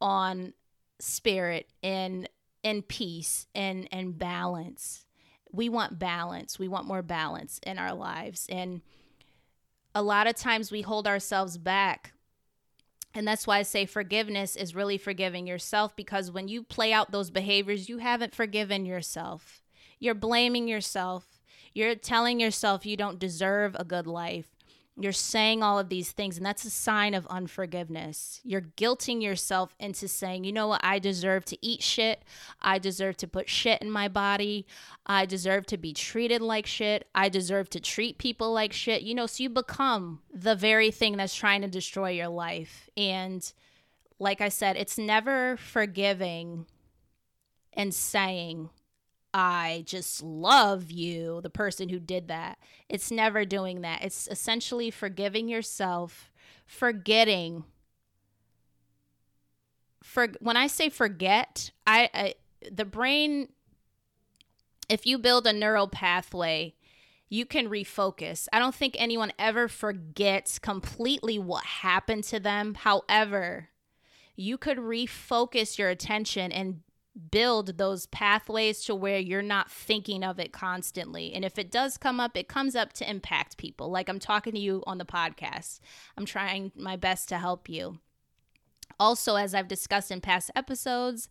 on 0.00 0.52
spirit 1.00 1.68
and 1.82 2.28
in 2.62 2.82
peace 2.82 3.46
and 3.54 3.88
and 3.92 4.18
balance. 4.18 5.04
We 5.50 5.68
want 5.68 5.98
balance. 5.98 6.58
We 6.58 6.68
want 6.68 6.86
more 6.86 7.02
balance 7.02 7.58
in 7.66 7.78
our 7.78 7.94
lives. 7.94 8.46
And 8.50 8.82
a 9.94 10.02
lot 10.02 10.26
of 10.26 10.36
times 10.36 10.70
we 10.70 10.82
hold 10.82 11.06
ourselves 11.06 11.56
back 11.56 12.12
and 13.18 13.26
that's 13.26 13.48
why 13.48 13.58
I 13.58 13.62
say 13.62 13.84
forgiveness 13.84 14.54
is 14.54 14.76
really 14.76 14.96
forgiving 14.96 15.44
yourself 15.44 15.96
because 15.96 16.30
when 16.30 16.46
you 16.46 16.62
play 16.62 16.92
out 16.92 17.10
those 17.10 17.30
behaviors, 17.30 17.88
you 17.88 17.98
haven't 17.98 18.32
forgiven 18.32 18.86
yourself. 18.86 19.60
You're 19.98 20.14
blaming 20.14 20.68
yourself. 20.68 21.40
You're 21.74 21.96
telling 21.96 22.38
yourself 22.38 22.86
you 22.86 22.96
don't 22.96 23.18
deserve 23.18 23.74
a 23.76 23.84
good 23.84 24.06
life. 24.06 24.54
You're 25.00 25.12
saying 25.12 25.62
all 25.62 25.78
of 25.78 25.88
these 25.88 26.10
things, 26.10 26.36
and 26.36 26.44
that's 26.44 26.64
a 26.64 26.70
sign 26.70 27.14
of 27.14 27.26
unforgiveness. 27.28 28.40
You're 28.42 28.62
guilting 28.76 29.22
yourself 29.22 29.74
into 29.78 30.08
saying, 30.08 30.42
you 30.42 30.52
know 30.52 30.66
what, 30.66 30.80
I 30.82 30.98
deserve 30.98 31.44
to 31.46 31.58
eat 31.64 31.82
shit. 31.82 32.24
I 32.60 32.78
deserve 32.78 33.16
to 33.18 33.28
put 33.28 33.48
shit 33.48 33.80
in 33.80 33.90
my 33.92 34.08
body. 34.08 34.66
I 35.06 35.24
deserve 35.24 35.66
to 35.66 35.76
be 35.76 35.92
treated 35.92 36.42
like 36.42 36.66
shit. 36.66 37.06
I 37.14 37.28
deserve 37.28 37.70
to 37.70 37.80
treat 37.80 38.18
people 38.18 38.52
like 38.52 38.72
shit. 38.72 39.02
You 39.02 39.14
know, 39.14 39.26
so 39.26 39.44
you 39.44 39.50
become 39.50 40.20
the 40.34 40.56
very 40.56 40.90
thing 40.90 41.16
that's 41.16 41.34
trying 41.34 41.62
to 41.62 41.68
destroy 41.68 42.10
your 42.10 42.28
life. 42.28 42.90
And 42.96 43.50
like 44.18 44.40
I 44.40 44.48
said, 44.48 44.76
it's 44.76 44.98
never 44.98 45.56
forgiving 45.58 46.66
and 47.72 47.94
saying, 47.94 48.70
I 49.34 49.84
just 49.86 50.22
love 50.22 50.90
you, 50.90 51.40
the 51.42 51.50
person 51.50 51.88
who 51.88 51.98
did 51.98 52.28
that. 52.28 52.58
It's 52.88 53.10
never 53.10 53.44
doing 53.44 53.82
that. 53.82 54.02
It's 54.02 54.26
essentially 54.28 54.90
forgiving 54.90 55.48
yourself, 55.48 56.32
forgetting. 56.66 57.64
For 60.02 60.28
when 60.40 60.56
I 60.56 60.66
say 60.66 60.88
forget, 60.88 61.70
I, 61.86 62.10
I 62.14 62.34
the 62.72 62.84
brain 62.84 63.48
if 64.88 65.06
you 65.06 65.18
build 65.18 65.46
a 65.46 65.52
neural 65.52 65.88
pathway, 65.88 66.74
you 67.28 67.44
can 67.44 67.68
refocus. 67.68 68.48
I 68.52 68.58
don't 68.58 68.74
think 68.74 68.96
anyone 68.98 69.32
ever 69.38 69.68
forgets 69.68 70.58
completely 70.58 71.38
what 71.38 71.64
happened 71.64 72.24
to 72.24 72.40
them. 72.40 72.74
However, 72.74 73.68
you 74.34 74.56
could 74.56 74.78
refocus 74.78 75.76
your 75.76 75.90
attention 75.90 76.50
and 76.52 76.80
build 77.30 77.78
those 77.78 78.06
pathways 78.06 78.82
to 78.84 78.94
where 78.94 79.18
you're 79.18 79.42
not 79.42 79.70
thinking 79.70 80.22
of 80.22 80.38
it 80.38 80.52
constantly. 80.52 81.32
And 81.34 81.44
if 81.44 81.58
it 81.58 81.70
does 81.70 81.96
come 81.96 82.20
up, 82.20 82.36
it 82.36 82.48
comes 82.48 82.76
up 82.76 82.92
to 82.94 83.10
impact 83.10 83.56
people. 83.56 83.90
Like 83.90 84.08
I'm 84.08 84.18
talking 84.18 84.52
to 84.52 84.58
you 84.58 84.82
on 84.86 84.98
the 84.98 85.04
podcast, 85.04 85.80
I'm 86.16 86.24
trying 86.24 86.72
my 86.76 86.96
best 86.96 87.28
to 87.30 87.38
help 87.38 87.68
you. 87.68 87.98
Also, 89.00 89.36
as 89.36 89.54
I've 89.54 89.68
discussed 89.68 90.10
in 90.10 90.20
past 90.20 90.50
episodes, 90.56 91.28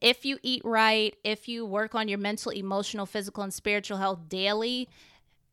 if 0.00 0.24
you 0.24 0.38
eat 0.42 0.62
right, 0.64 1.16
if 1.24 1.48
you 1.48 1.64
work 1.64 1.94
on 1.94 2.08
your 2.08 2.18
mental, 2.18 2.52
emotional, 2.52 3.06
physical, 3.06 3.42
and 3.42 3.52
spiritual 3.52 3.98
health 3.98 4.28
daily, 4.28 4.88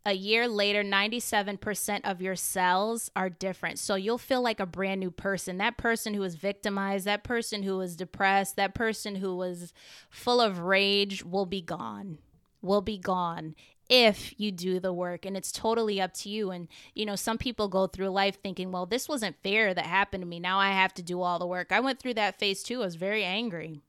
a 0.06 0.14
year 0.14 0.48
later, 0.48 0.84
97% 0.84 2.02
of 2.04 2.22
your 2.22 2.36
cells 2.36 3.10
are 3.16 3.30
different. 3.30 3.80
So 3.80 3.96
you'll 3.96 4.20
feel 4.20 4.42
like 4.42 4.60
a 4.60 4.66
brand 4.68 5.00
new 5.00 5.10
person. 5.10 5.58
That 5.58 5.78
person 5.78 6.14
who 6.14 6.22
was 6.22 6.36
victimized, 6.36 7.06
that 7.06 7.24
person 7.24 7.64
who 7.64 7.78
was 7.78 7.96
depressed, 7.96 8.56
that 8.56 8.76
person 8.76 9.16
who 9.16 9.36
was 9.36 9.74
full 10.10 10.40
of 10.40 10.60
rage 10.60 11.26
will 11.26 11.48
be 11.48 11.62
gone. 11.62 12.20
Will 12.62 12.82
be 12.82 13.00
gone 13.00 13.56
if 13.90 14.34
you 14.40 14.52
do 14.52 14.80
the 14.80 14.94
work 14.94 15.26
and 15.26 15.38
it's 15.38 15.52
totally 15.52 16.02
up 16.02 16.12
to 16.12 16.28
you 16.28 16.50
and 16.50 16.68
you 16.96 17.06
know 17.06 17.16
some 17.16 17.38
people 17.38 17.68
go 17.68 17.86
through 17.86 18.10
life 18.10 18.40
thinking 18.42 18.72
well 18.72 18.88
this 18.88 19.08
wasn't 19.08 19.36
fair 19.44 19.76
that 19.76 19.86
happened 19.86 20.24
to 20.24 20.28
me 20.28 20.40
now 20.40 20.58
i 20.58 20.72
have 20.72 20.92
to 20.92 21.04
do 21.04 21.22
all 21.22 21.38
the 21.38 21.46
work 21.46 21.72
i 21.72 21.80
went 21.80 22.00
through 22.00 22.16
that 22.16 22.40
phase 22.40 22.64
too 22.64 22.82
i 22.82 22.86
was 22.86 22.96
very 22.96 23.24
angry 23.24 23.80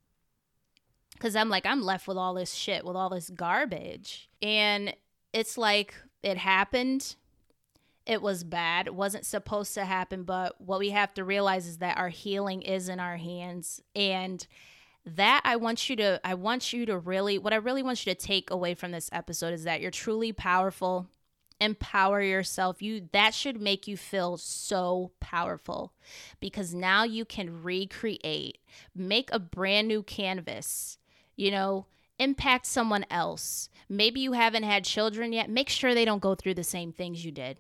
because 1.15 1.35
i'm 1.35 1.49
like 1.49 1.65
i'm 1.65 1.81
left 1.81 2.07
with 2.07 2.19
all 2.19 2.35
this 2.35 2.53
shit 2.53 2.85
with 2.85 2.95
all 2.95 3.09
this 3.09 3.31
garbage 3.31 4.29
and 4.43 4.95
it's 5.33 5.57
like 5.57 5.95
it 6.27 6.39
happened. 6.39 7.15
It 8.05 8.21
was 8.21 8.43
bad. 8.43 8.89
It 8.89 8.95
wasn't 8.97 9.25
supposed 9.25 9.75
to 9.75 9.85
happen, 9.85 10.25
but 10.25 10.61
what 10.61 10.81
we 10.81 10.91
have 10.91 11.15
to 11.15 11.25
realize 11.25 11.69
is 11.69 11.79
that 11.79 11.99
our 11.99 12.09
healing 12.09 12.63
is 12.63 12.89
in 12.89 12.99
our 12.99 13.17
hands 13.17 13.81
and 13.95 14.45
that 15.05 15.43
I 15.45 15.55
want 15.55 15.89
you 15.89 15.95
to 15.97 16.21
I 16.25 16.35
want 16.35 16.73
you 16.73 16.85
to 16.87 16.99
really 16.99 17.39
what 17.39 17.53
I 17.53 17.57
really 17.57 17.85
want 17.85 18.05
you 18.05 18.13
to 18.13 18.21
take 18.21 18.51
away 18.51 18.75
from 18.75 18.91
this 18.91 19.09
episode 19.13 19.55
is 19.55 19.63
that 19.63 19.81
you're 19.81 19.93
truly 19.93 20.33
powerful. 20.33 21.07
Empower 21.61 22.21
yourself. 22.21 22.83
You 22.83 23.09
that 23.13 23.33
should 23.33 23.61
make 23.61 23.87
you 23.87 23.97
feel 23.97 24.37
so 24.37 25.13
powerful 25.21 25.93
because 26.41 26.75
now 26.75 27.05
you 27.05 27.25
can 27.25 27.63
recreate, 27.63 28.59
make 28.97 29.31
a 29.33 29.39
brand 29.39 29.87
new 29.87 30.03
canvas. 30.03 30.99
You 31.37 31.53
know, 31.53 31.87
impact 32.19 32.67
someone 32.67 33.05
else. 33.11 33.69
Maybe 33.89 34.21
you 34.21 34.33
haven't 34.33 34.65
had 34.65 34.85
children 34.85 35.33
yet. 35.33 35.51
Make 35.51 35.69
sure 35.69 35.95
they 35.95 36.05
don't 36.05 36.23
go 36.23 36.35
through 36.35 36.55
the 36.55 36.65
same 36.65 36.93
things 36.93 37.25
you 37.25 37.33
did. 37.33 37.59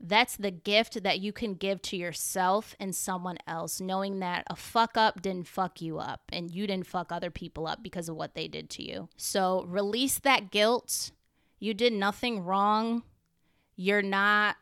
That's 0.00 0.36
the 0.36 0.50
gift 0.50 1.02
that 1.02 1.20
you 1.20 1.32
can 1.32 1.54
give 1.54 1.80
to 1.82 1.96
yourself 1.96 2.74
and 2.78 2.94
someone 2.94 3.38
else, 3.46 3.80
knowing 3.80 4.18
that 4.18 4.44
a 4.50 4.56
fuck 4.56 4.96
up 4.96 5.22
didn't 5.22 5.48
fuck 5.48 5.80
you 5.80 5.98
up 5.98 6.22
and 6.32 6.50
you 6.50 6.66
didn't 6.66 6.86
fuck 6.86 7.10
other 7.10 7.30
people 7.30 7.66
up 7.66 7.82
because 7.82 8.08
of 8.08 8.16
what 8.16 8.34
they 8.34 8.48
did 8.48 8.68
to 8.70 8.82
you. 8.82 9.08
So 9.16 9.64
release 9.66 10.18
that 10.18 10.50
guilt. 10.50 11.12
You 11.58 11.72
did 11.72 11.92
nothing 11.92 12.44
wrong. 12.44 13.04
You're 13.76 14.02
not 14.02 14.56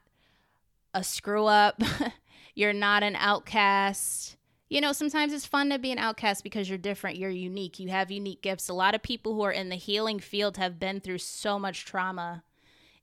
a 0.94 1.02
screw 1.02 1.46
up. 1.46 1.82
You're 2.54 2.74
not 2.74 3.02
an 3.02 3.16
outcast 3.16 4.36
you 4.72 4.80
know, 4.80 4.92
sometimes 4.92 5.34
it's 5.34 5.44
fun 5.44 5.68
to 5.68 5.78
be 5.78 5.92
an 5.92 5.98
outcast 5.98 6.42
because 6.42 6.66
you're 6.66 6.78
different, 6.78 7.18
you're 7.18 7.28
unique, 7.28 7.78
you 7.78 7.90
have 7.90 8.10
unique 8.10 8.40
gifts. 8.40 8.70
A 8.70 8.72
lot 8.72 8.94
of 8.94 9.02
people 9.02 9.34
who 9.34 9.42
are 9.42 9.52
in 9.52 9.68
the 9.68 9.76
healing 9.76 10.18
field 10.18 10.56
have 10.56 10.80
been 10.80 10.98
through 10.98 11.18
so 11.18 11.58
much 11.58 11.84
trauma 11.84 12.42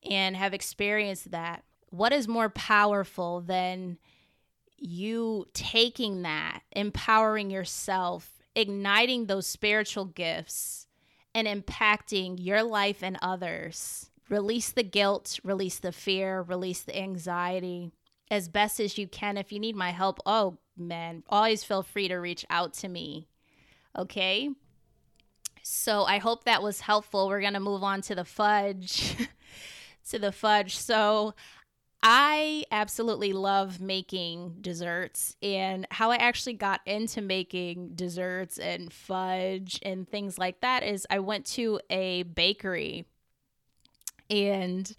and 0.09 0.35
have 0.35 0.55
experienced 0.55 1.29
that. 1.29 1.63
What 1.91 2.11
is 2.11 2.27
more 2.27 2.49
powerful 2.49 3.41
than 3.41 3.99
you 4.79 5.45
taking 5.53 6.23
that, 6.23 6.61
empowering 6.71 7.51
yourself, 7.51 8.41
igniting 8.55 9.27
those 9.27 9.45
spiritual 9.45 10.05
gifts, 10.05 10.87
and 11.35 11.47
impacting 11.47 12.37
your 12.39 12.63
life 12.63 13.03
and 13.03 13.15
others? 13.21 14.09
Release 14.27 14.71
the 14.71 14.81
guilt, 14.81 15.39
release 15.43 15.77
the 15.77 15.91
fear, 15.91 16.41
release 16.41 16.81
the 16.81 16.97
anxiety 16.97 17.91
as 18.31 18.47
best 18.47 18.79
as 18.79 18.97
you 18.97 19.07
can. 19.07 19.37
If 19.37 19.51
you 19.51 19.59
need 19.59 19.75
my 19.75 19.91
help, 19.91 20.19
oh, 20.25 20.57
man, 20.79 21.23
always 21.29 21.63
feel 21.63 21.83
free 21.83 22.07
to 22.07 22.17
reach 22.17 22.45
out 22.49 22.73
to 22.75 22.87
me. 22.87 23.27
Okay. 23.97 24.49
So 25.61 26.03
I 26.03 26.17
hope 26.17 26.45
that 26.45 26.63
was 26.63 26.81
helpful. 26.81 27.27
We're 27.27 27.41
going 27.41 27.53
to 27.53 27.59
move 27.59 27.83
on 27.83 28.01
to 28.03 28.15
the 28.15 28.25
fudge. 28.25 29.15
to 30.09 30.19
the 30.19 30.31
fudge. 30.31 30.77
So 30.77 31.35
I 32.01 32.63
absolutely 32.71 33.33
love 33.33 33.81
making 33.81 34.57
desserts 34.61 35.35
and 35.41 35.85
how 35.91 36.11
I 36.11 36.15
actually 36.15 36.53
got 36.53 36.81
into 36.85 37.21
making 37.21 37.95
desserts 37.95 38.57
and 38.57 38.91
fudge 38.91 39.79
and 39.83 40.07
things 40.07 40.37
like 40.37 40.61
that 40.61 40.83
is 40.83 41.05
I 41.09 41.19
went 41.19 41.45
to 41.47 41.81
a 41.89 42.23
bakery 42.23 43.05
and 44.29 44.89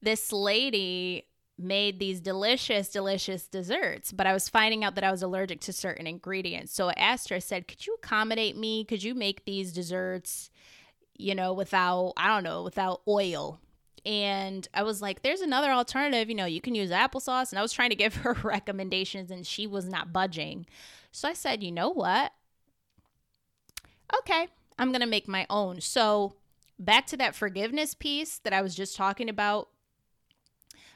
this 0.00 0.32
lady 0.32 1.26
made 1.58 1.98
these 1.98 2.20
delicious, 2.20 2.88
delicious 2.88 3.46
desserts, 3.46 4.12
but 4.12 4.26
I 4.26 4.32
was 4.32 4.48
finding 4.48 4.84
out 4.84 4.94
that 4.94 5.04
I 5.04 5.10
was 5.10 5.22
allergic 5.22 5.60
to 5.62 5.72
certain 5.72 6.06
ingredients. 6.06 6.72
So 6.72 6.88
I 6.88 6.94
asked 6.96 7.30
her, 7.30 7.36
I 7.36 7.40
said, 7.40 7.68
Could 7.68 7.86
you 7.86 7.94
accommodate 7.94 8.56
me? 8.56 8.84
Could 8.84 9.02
you 9.02 9.14
make 9.14 9.44
these 9.44 9.72
desserts, 9.72 10.50
you 11.16 11.34
know, 11.34 11.52
without, 11.52 12.12
I 12.16 12.28
don't 12.28 12.44
know, 12.44 12.62
without 12.62 13.02
oil? 13.08 13.60
And 14.06 14.66
I 14.72 14.84
was 14.84 15.02
like, 15.02 15.22
There's 15.22 15.40
another 15.40 15.70
alternative. 15.70 16.28
You 16.28 16.36
know, 16.36 16.46
you 16.46 16.60
can 16.60 16.74
use 16.74 16.90
applesauce. 16.90 17.50
And 17.50 17.58
I 17.58 17.62
was 17.62 17.72
trying 17.72 17.90
to 17.90 17.96
give 17.96 18.16
her 18.16 18.34
recommendations, 18.42 19.30
and 19.30 19.46
she 19.46 19.66
was 19.66 19.88
not 19.88 20.12
budging. 20.12 20.66
So 21.10 21.28
I 21.28 21.32
said, 21.32 21.62
You 21.62 21.72
know 21.72 21.90
what? 21.90 22.32
Okay, 24.20 24.48
I'm 24.78 24.90
going 24.90 25.00
to 25.00 25.06
make 25.06 25.28
my 25.28 25.46
own. 25.50 25.80
So 25.80 26.34
back 26.78 27.06
to 27.08 27.16
that 27.16 27.34
forgiveness 27.34 27.94
piece 27.94 28.38
that 28.38 28.52
I 28.52 28.62
was 28.62 28.74
just 28.74 28.96
talking 28.96 29.28
about 29.28 29.68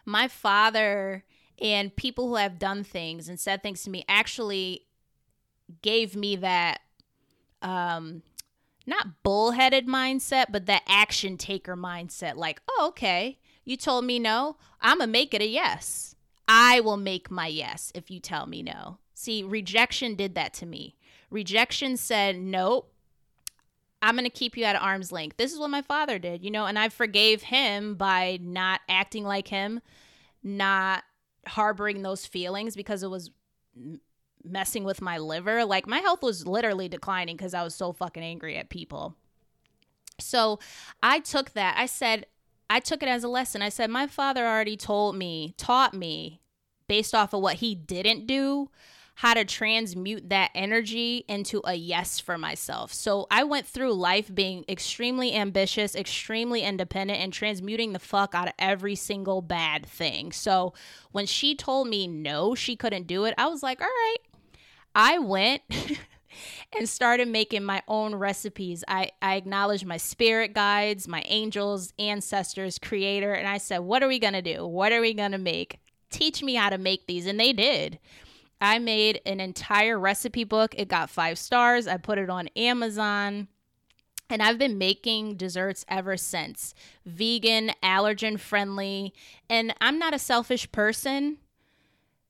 my 0.04 0.28
father 0.28 1.24
and 1.60 1.94
people 1.94 2.28
who 2.28 2.36
have 2.36 2.58
done 2.58 2.84
things 2.84 3.28
and 3.28 3.38
said 3.38 3.62
things 3.62 3.82
to 3.82 3.90
me 3.90 4.04
actually 4.08 4.86
gave 5.80 6.16
me 6.16 6.36
that 6.36 6.80
um 7.62 8.22
not 8.86 9.22
bullheaded 9.22 9.86
mindset 9.86 10.46
but 10.50 10.66
that 10.66 10.82
action 10.86 11.36
taker 11.36 11.76
mindset. 11.76 12.36
Like 12.36 12.60
oh 12.68 12.86
okay. 12.88 13.38
You 13.64 13.76
told 13.76 14.04
me 14.04 14.18
no. 14.18 14.56
I'm 14.80 14.98
gonna 14.98 15.10
make 15.10 15.34
it 15.34 15.42
a 15.42 15.46
yes. 15.46 16.16
I 16.48 16.80
will 16.80 16.96
make 16.96 17.30
my 17.30 17.46
yes 17.46 17.92
if 17.94 18.10
you 18.10 18.18
tell 18.18 18.46
me 18.46 18.62
no. 18.62 18.98
See 19.14 19.42
rejection 19.42 20.16
did 20.16 20.34
that 20.34 20.52
to 20.54 20.66
me. 20.66 20.96
Rejection 21.30 21.96
said 21.96 22.36
nope 22.38 22.91
I'm 24.02 24.16
going 24.16 24.24
to 24.24 24.30
keep 24.30 24.56
you 24.56 24.64
at 24.64 24.74
arm's 24.74 25.12
length. 25.12 25.36
This 25.36 25.52
is 25.52 25.60
what 25.60 25.70
my 25.70 25.82
father 25.82 26.18
did, 26.18 26.42
you 26.42 26.50
know, 26.50 26.66
and 26.66 26.78
I 26.78 26.88
forgave 26.88 27.42
him 27.42 27.94
by 27.94 28.38
not 28.42 28.80
acting 28.88 29.24
like 29.24 29.48
him, 29.48 29.80
not 30.42 31.04
harboring 31.46 32.02
those 32.02 32.26
feelings 32.26 32.74
because 32.74 33.02
it 33.04 33.10
was 33.10 33.30
messing 34.44 34.82
with 34.82 35.00
my 35.00 35.18
liver. 35.18 35.64
Like 35.64 35.86
my 35.86 35.98
health 35.98 36.22
was 36.22 36.46
literally 36.46 36.88
declining 36.88 37.36
because 37.36 37.54
I 37.54 37.62
was 37.62 37.76
so 37.76 37.92
fucking 37.92 38.24
angry 38.24 38.56
at 38.56 38.70
people. 38.70 39.14
So 40.18 40.58
I 41.02 41.20
took 41.20 41.52
that. 41.52 41.76
I 41.78 41.86
said, 41.86 42.26
I 42.68 42.80
took 42.80 43.02
it 43.02 43.08
as 43.08 43.22
a 43.22 43.28
lesson. 43.28 43.62
I 43.62 43.68
said, 43.68 43.88
my 43.88 44.06
father 44.08 44.46
already 44.46 44.76
told 44.76 45.14
me, 45.16 45.54
taught 45.56 45.94
me 45.94 46.40
based 46.88 47.14
off 47.14 47.32
of 47.32 47.40
what 47.40 47.56
he 47.56 47.74
didn't 47.74 48.26
do 48.26 48.68
how 49.22 49.34
to 49.34 49.44
transmute 49.44 50.30
that 50.30 50.50
energy 50.52 51.24
into 51.28 51.62
a 51.64 51.74
yes 51.74 52.18
for 52.18 52.36
myself. 52.36 52.92
So 52.92 53.28
I 53.30 53.44
went 53.44 53.68
through 53.68 53.92
life 53.92 54.34
being 54.34 54.64
extremely 54.68 55.32
ambitious, 55.32 55.94
extremely 55.94 56.62
independent, 56.62 57.20
and 57.20 57.32
transmuting 57.32 57.92
the 57.92 58.00
fuck 58.00 58.34
out 58.34 58.48
of 58.48 58.54
every 58.58 58.96
single 58.96 59.40
bad 59.40 59.86
thing. 59.86 60.32
So 60.32 60.74
when 61.12 61.26
she 61.26 61.54
told 61.54 61.86
me 61.86 62.08
no, 62.08 62.56
she 62.56 62.74
couldn't 62.74 63.06
do 63.06 63.24
it, 63.24 63.34
I 63.38 63.46
was 63.46 63.62
like, 63.62 63.80
all 63.80 63.86
right. 63.86 64.16
I 64.92 65.20
went. 65.20 65.62
and 66.76 66.88
started 66.88 67.28
making 67.28 67.62
my 67.62 67.80
own 67.86 68.16
recipes. 68.16 68.82
I, 68.88 69.10
I 69.20 69.36
acknowledged 69.36 69.86
my 69.86 69.98
spirit 69.98 70.52
guides, 70.52 71.06
my 71.06 71.22
angels, 71.26 71.92
ancestors, 71.96 72.76
creator, 72.76 73.34
and 73.34 73.46
I 73.46 73.58
said, 73.58 73.80
What 73.80 74.02
are 74.02 74.08
we 74.08 74.18
to 74.18 74.42
do? 74.42 74.66
What 74.66 74.90
are 74.90 75.00
we 75.00 75.14
to 75.14 75.38
make? 75.38 75.78
Teach 76.10 76.42
me 76.42 76.54
how 76.54 76.70
to 76.70 76.78
make 76.78 77.06
these. 77.06 77.26
And 77.26 77.38
they 77.38 77.52
did. 77.52 78.00
I 78.62 78.78
made 78.78 79.20
an 79.26 79.40
entire 79.40 79.98
recipe 79.98 80.44
book. 80.44 80.72
It 80.78 80.86
got 80.86 81.10
five 81.10 81.36
stars. 81.36 81.88
I 81.88 81.96
put 81.96 82.16
it 82.16 82.30
on 82.30 82.46
Amazon. 82.54 83.48
And 84.30 84.40
I've 84.40 84.56
been 84.56 84.78
making 84.78 85.34
desserts 85.36 85.84
ever 85.88 86.16
since. 86.16 86.72
Vegan, 87.04 87.72
allergen 87.82 88.38
friendly. 88.38 89.12
And 89.50 89.74
I'm 89.80 89.98
not 89.98 90.14
a 90.14 90.18
selfish 90.18 90.70
person. 90.70 91.38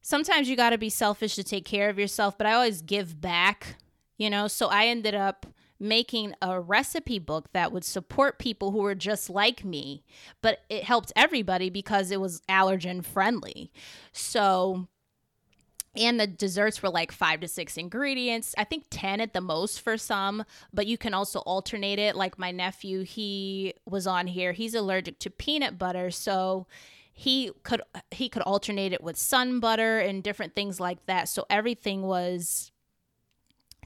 Sometimes 0.00 0.48
you 0.48 0.56
got 0.56 0.70
to 0.70 0.78
be 0.78 0.88
selfish 0.88 1.34
to 1.34 1.44
take 1.44 1.66
care 1.66 1.90
of 1.90 1.98
yourself, 1.98 2.38
but 2.38 2.46
I 2.46 2.54
always 2.54 2.80
give 2.80 3.20
back, 3.20 3.76
you 4.16 4.30
know? 4.30 4.48
So 4.48 4.68
I 4.68 4.86
ended 4.86 5.14
up 5.14 5.46
making 5.78 6.34
a 6.40 6.58
recipe 6.58 7.18
book 7.18 7.52
that 7.52 7.72
would 7.72 7.84
support 7.84 8.38
people 8.38 8.70
who 8.70 8.78
were 8.78 8.94
just 8.94 9.28
like 9.28 9.64
me, 9.64 10.02
but 10.40 10.60
it 10.70 10.84
helped 10.84 11.12
everybody 11.14 11.68
because 11.68 12.10
it 12.10 12.20
was 12.20 12.40
allergen 12.48 13.04
friendly. 13.04 13.70
So 14.12 14.88
and 15.94 16.18
the 16.18 16.26
desserts 16.26 16.82
were 16.82 16.90
like 16.90 17.12
five 17.12 17.40
to 17.40 17.48
six 17.48 17.76
ingredients 17.76 18.54
i 18.58 18.64
think 18.64 18.84
10 18.90 19.20
at 19.20 19.32
the 19.32 19.40
most 19.40 19.80
for 19.80 19.96
some 19.96 20.44
but 20.72 20.86
you 20.86 20.98
can 20.98 21.14
also 21.14 21.40
alternate 21.40 21.98
it. 21.98 22.16
Like 22.16 22.38
my 22.38 22.50
nephew 22.50 23.02
he 23.02 23.74
was 23.84 24.06
on 24.06 24.26
here 24.26 24.52
he's 24.52 24.74
allergic 24.74 25.18
to 25.20 25.30
peanut 25.30 25.78
butter 25.78 26.10
so 26.10 26.66
he 27.12 27.50
could 27.62 27.82
he 28.10 28.28
could 28.28 28.42
alternate 28.42 28.92
it 28.92 29.02
with 29.02 29.16
sun 29.16 29.60
butter 29.60 30.00
and 30.00 30.22
different 30.22 30.54
things 30.54 30.80
like 30.80 31.04
that. 31.06 31.28
So 31.28 31.44
everything 31.50 32.02
was 32.02 32.72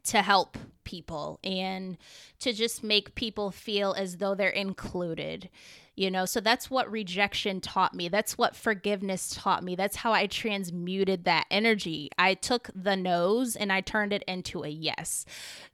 to 0.05 0.23
help 0.23 0.57
people 0.85 1.41
and 1.43 1.99
to 2.39 2.53
just 2.53 2.85
make 2.85 3.17
people 3.17 3.51
feel 3.51 3.93
as 3.95 4.19
though 4.19 4.37
they're 4.37 4.49
included 4.49 5.51
you 5.97 6.11
know? 6.11 6.25
So 6.25 6.41
that's 6.41 6.71
what 6.71 6.91
rejection 6.91 7.61
taught 7.61 7.95
me. 7.95 8.09
That's 8.09 8.39
what 8.39 8.55
forgiveness 8.55 9.31
taught 9.35 9.65
me. 9.65 9.75
That's 9.75 9.97
how 9.97 10.13
i 10.13 10.27
transmuted 10.27 11.25
that 11.25 11.47
energy. 11.51 12.11
I 12.19 12.35
took 12.35 12.71
the 12.75 12.97
no's 12.97 13.57
and 13.57 13.73
i 13.73 13.81
turned 13.81 14.13
it 14.13 14.23
into 14.29 14.63
a 14.63 14.69
yes. 14.69 15.25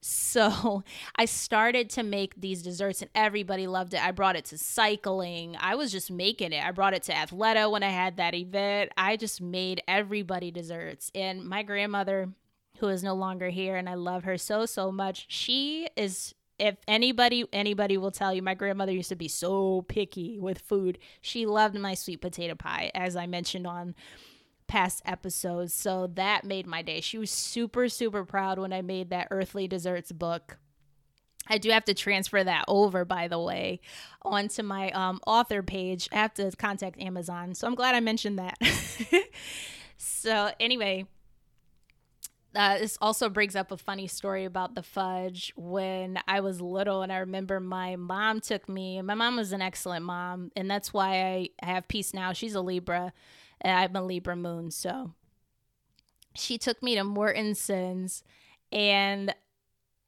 So 0.01 0.85
i 1.17 1.25
started 1.25 1.91
to 1.91 2.03
make 2.03 2.41
these 2.41 2.63
desserts 2.63 3.03
and 3.03 3.11
everybody 3.15 3.67
loved 3.67 3.95
it. 3.95 4.05
I 4.05 4.13
brought 4.13 4.37
it 4.37 4.45
to 4.47 4.59
cycling. 4.59 5.57
I 5.61 5.75
was 5.75 5.93
just 5.93 6.11
making 6.11 6.53
it. 6.53 6.65
I 6.65 6.71
brought 6.71 6.95
it 6.95 7.03
to 7.05 7.13
athleta 7.13 7.71
when 7.71 7.83
i 7.83 7.91
had 7.91 8.17
that 8.17 8.35
event. 8.35 8.93
I 8.97 9.17
just 9.17 9.41
made 9.41 9.83
everybody 9.89 10.51
desserts. 10.51 11.11
And 11.15 11.45
my 11.45 11.63
grandmother 11.63 12.29
who 12.79 12.89
is 12.89 13.05
no 13.05 13.15
longer 13.15 13.49
here 13.49 13.77
and 13.77 13.89
i 13.89 13.95
love 13.95 14.25
her 14.25 14.37
so 14.37 14.67
so 14.67 14.91
much 14.91 15.27
she 15.29 15.87
is 15.97 16.35
if 16.63 16.77
anybody 16.87 17.45
anybody 17.53 17.99
will 17.99 18.13
tell 18.13 18.33
you 18.33 18.41
my 18.41 18.55
grandmother 18.55 18.93
used 18.93 19.09
to 19.09 19.17
be 19.17 19.27
so 19.27 19.85
picky 19.89 20.39
with 20.39 20.59
food 20.59 20.97
she 21.21 21.45
loved 21.45 21.77
my 21.77 21.93
sweet 21.93 22.21
potato 22.21 22.55
pie 22.55 22.91
as 22.95 23.17
i 23.17 23.27
mentioned 23.27 23.67
on 23.67 23.95
past 24.69 25.03
episodes 25.05 25.75
so 25.75 26.09
that 26.15 26.45
made 26.45 26.67
my 26.67 26.81
day 26.81 27.01
she 27.01 27.19
was 27.19 27.31
super 27.33 27.89
super 27.89 28.25
proud 28.25 28.61
when 28.61 28.73
i 28.73 28.81
made 28.81 29.11
that 29.11 29.27
earthly 29.31 29.67
desserts 29.67 30.13
book 30.13 30.59
I 31.49 31.59
do 31.59 31.71
have 31.71 31.85
to 31.87 31.95
transfer 31.95 32.45
that 32.45 32.65
over, 32.69 33.05
by 33.05 33.27
the 33.27 33.39
way, 33.41 33.81
onto 34.23 34.63
my 34.63 34.93
um, 34.93 35.19
author 35.27 35.61
page. 35.61 36.09
I 36.13 36.17
have 36.19 36.33
to 36.35 36.53
contact 36.53 37.01
Amazon. 37.01 37.57
So 37.57 37.67
I'm 37.67 37.75
glad 37.75 37.97
I 37.97 38.01
mentioned 38.01 38.39
that. 38.39 38.57
so, 39.97 40.53
anyway, 40.61 41.07
uh, 42.55 42.79
this 42.79 42.99
also 43.01 43.29
brings 43.29 43.57
up 43.57 43.73
a 43.73 43.77
funny 43.77 44.07
story 44.07 44.45
about 44.45 44.75
the 44.75 44.83
fudge. 44.83 45.53
When 45.57 46.19
I 46.27 46.41
was 46.41 46.61
little, 46.61 47.03
and 47.03 47.13
I 47.13 47.19
remember 47.19 47.61
my 47.61 47.97
mom 47.97 48.41
took 48.41 48.69
me, 48.69 49.01
my 49.03 49.15
mom 49.15 49.37
was 49.37 49.53
an 49.53 49.63
excellent 49.63 50.05
mom, 50.05 50.51
and 50.57 50.71
that's 50.71 50.93
why 50.93 51.51
I 51.63 51.67
have 51.67 51.89
peace 51.89 52.13
now. 52.13 52.33
She's 52.33 52.55
a 52.55 52.61
Libra, 52.61 53.13
and 53.61 53.79
I'm 53.79 53.97
a 53.97 54.07
Libra 54.07 54.37
moon. 54.37 54.71
So 54.71 55.13
she 56.35 56.59
took 56.59 56.83
me 56.83 56.95
to 56.97 57.05
Mortenson's, 57.05 58.23
and 58.71 59.35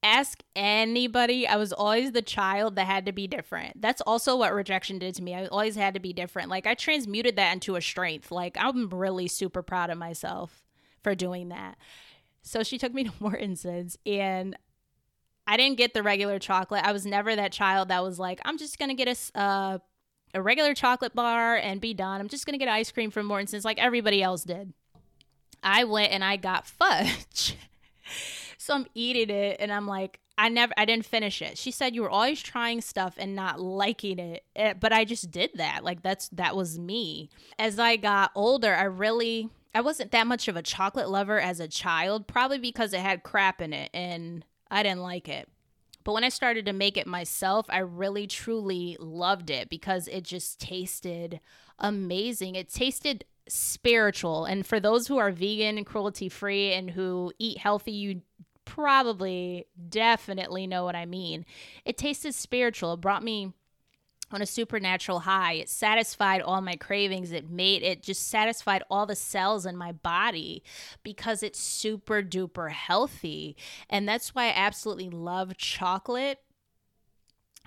ask 0.02 0.42
anybody. 0.54 1.46
I 1.46 1.56
was 1.56 1.72
always 1.72 2.12
the 2.12 2.22
child 2.22 2.76
that 2.76 2.86
had 2.86 3.06
to 3.06 3.12
be 3.12 3.26
different. 3.26 3.80
That's 3.80 4.02
also 4.02 4.36
what 4.36 4.54
rejection 4.54 4.98
did 4.98 5.14
to 5.16 5.22
me. 5.22 5.34
I 5.34 5.46
always 5.46 5.76
had 5.76 5.94
to 5.94 6.00
be 6.00 6.12
different. 6.12 6.50
Like, 6.50 6.66
I 6.66 6.74
transmuted 6.74 7.36
that 7.36 7.52
into 7.52 7.76
a 7.76 7.80
strength. 7.80 8.30
Like, 8.30 8.56
I'm 8.58 8.88
really 8.90 9.28
super 9.28 9.62
proud 9.62 9.90
of 9.90 9.98
myself 9.98 10.62
for 11.02 11.14
doing 11.14 11.48
that. 11.48 11.76
So 12.44 12.62
she 12.62 12.78
took 12.78 12.94
me 12.94 13.04
to 13.04 13.12
Mortenson's 13.18 13.98
and 14.06 14.56
I 15.46 15.56
didn't 15.56 15.76
get 15.76 15.92
the 15.92 16.02
regular 16.02 16.38
chocolate. 16.38 16.84
I 16.84 16.92
was 16.92 17.04
never 17.04 17.34
that 17.34 17.52
child 17.52 17.88
that 17.88 18.02
was 18.02 18.18
like, 18.18 18.40
I'm 18.44 18.56
just 18.56 18.78
going 18.78 18.88
to 18.88 18.94
get 18.94 19.08
a, 19.08 19.38
uh, 19.38 19.78
a 20.32 20.40
regular 20.40 20.74
chocolate 20.74 21.14
bar 21.14 21.56
and 21.56 21.80
be 21.80 21.92
done. 21.92 22.20
I'm 22.20 22.28
just 22.28 22.46
going 22.46 22.58
to 22.58 22.64
get 22.64 22.70
ice 22.70 22.90
cream 22.90 23.10
from 23.10 23.26
Mortenson's 23.26 23.64
like 23.64 23.78
everybody 23.78 24.22
else 24.22 24.44
did. 24.44 24.72
I 25.62 25.84
went 25.84 26.12
and 26.12 26.22
I 26.24 26.36
got 26.36 26.66
fudge. 26.66 27.56
so 28.58 28.74
I'm 28.74 28.86
eating 28.94 29.34
it 29.34 29.56
and 29.60 29.72
I'm 29.72 29.86
like, 29.86 30.20
I 30.36 30.48
never, 30.48 30.72
I 30.76 30.84
didn't 30.84 31.06
finish 31.06 31.40
it. 31.40 31.56
She 31.56 31.70
said 31.70 31.94
you 31.94 32.02
were 32.02 32.10
always 32.10 32.42
trying 32.42 32.80
stuff 32.80 33.14
and 33.18 33.36
not 33.36 33.60
liking 33.60 34.18
it, 34.18 34.44
eh, 34.56 34.72
but 34.72 34.92
I 34.92 35.04
just 35.04 35.30
did 35.30 35.50
that. 35.54 35.84
Like 35.84 36.02
that's 36.02 36.28
that 36.30 36.56
was 36.56 36.78
me. 36.78 37.30
As 37.58 37.78
I 37.78 37.96
got 37.96 38.32
older, 38.34 38.74
I 38.74 38.84
really 38.84 39.50
I 39.74 39.80
wasn't 39.80 40.12
that 40.12 40.26
much 40.26 40.46
of 40.48 40.56
a 40.56 40.62
chocolate 40.62 41.10
lover 41.10 41.40
as 41.40 41.58
a 41.60 41.68
child, 41.68 42.26
probably 42.26 42.58
because 42.58 42.92
it 42.92 43.00
had 43.00 43.24
crap 43.24 43.60
in 43.60 43.72
it 43.72 43.90
and 43.92 44.44
I 44.70 44.82
didn't 44.82 45.02
like 45.02 45.28
it. 45.28 45.48
But 46.04 46.12
when 46.12 46.24
I 46.24 46.28
started 46.28 46.66
to 46.66 46.72
make 46.72 46.96
it 46.96 47.06
myself, 47.06 47.66
I 47.68 47.78
really 47.78 48.26
truly 48.26 48.96
loved 49.00 49.50
it 49.50 49.70
because 49.70 50.06
it 50.06 50.22
just 50.22 50.60
tasted 50.60 51.40
amazing. 51.78 52.54
It 52.54 52.68
tasted 52.68 53.24
spiritual. 53.48 54.44
And 54.44 54.66
for 54.66 54.78
those 54.78 55.06
who 55.06 55.18
are 55.18 55.30
vegan 55.30 55.78
and 55.78 55.86
cruelty 55.86 56.28
free 56.28 56.72
and 56.72 56.90
who 56.90 57.32
eat 57.38 57.58
healthy, 57.58 57.92
you 57.92 58.20
probably 58.66 59.66
definitely 59.88 60.66
know 60.66 60.84
what 60.84 60.94
I 60.94 61.06
mean. 61.06 61.46
It 61.84 61.96
tasted 61.96 62.34
spiritual. 62.34 62.94
It 62.94 63.00
brought 63.00 63.22
me 63.22 63.52
on 64.30 64.42
a 64.42 64.46
supernatural 64.46 65.20
high. 65.20 65.54
It 65.54 65.68
satisfied 65.68 66.40
all 66.40 66.60
my 66.60 66.76
cravings. 66.76 67.32
It 67.32 67.50
made 67.50 67.82
it 67.82 68.02
just 68.02 68.28
satisfied 68.28 68.82
all 68.90 69.06
the 69.06 69.16
cells 69.16 69.66
in 69.66 69.76
my 69.76 69.92
body 69.92 70.62
because 71.02 71.42
it's 71.42 71.58
super 71.58 72.22
duper 72.22 72.70
healthy. 72.70 73.56
And 73.88 74.08
that's 74.08 74.34
why 74.34 74.46
I 74.46 74.54
absolutely 74.56 75.10
love 75.10 75.56
chocolate 75.56 76.40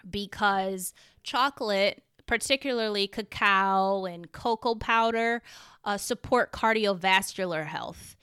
because 0.09 0.93
chocolate, 1.23 2.03
particularly 2.25 3.07
cacao 3.07 4.05
and 4.05 4.31
cocoa 4.31 4.75
powder, 4.75 5.41
uh, 5.83 5.97
support 5.97 6.51
cardiovascular 6.51 7.65
health. 7.65 8.15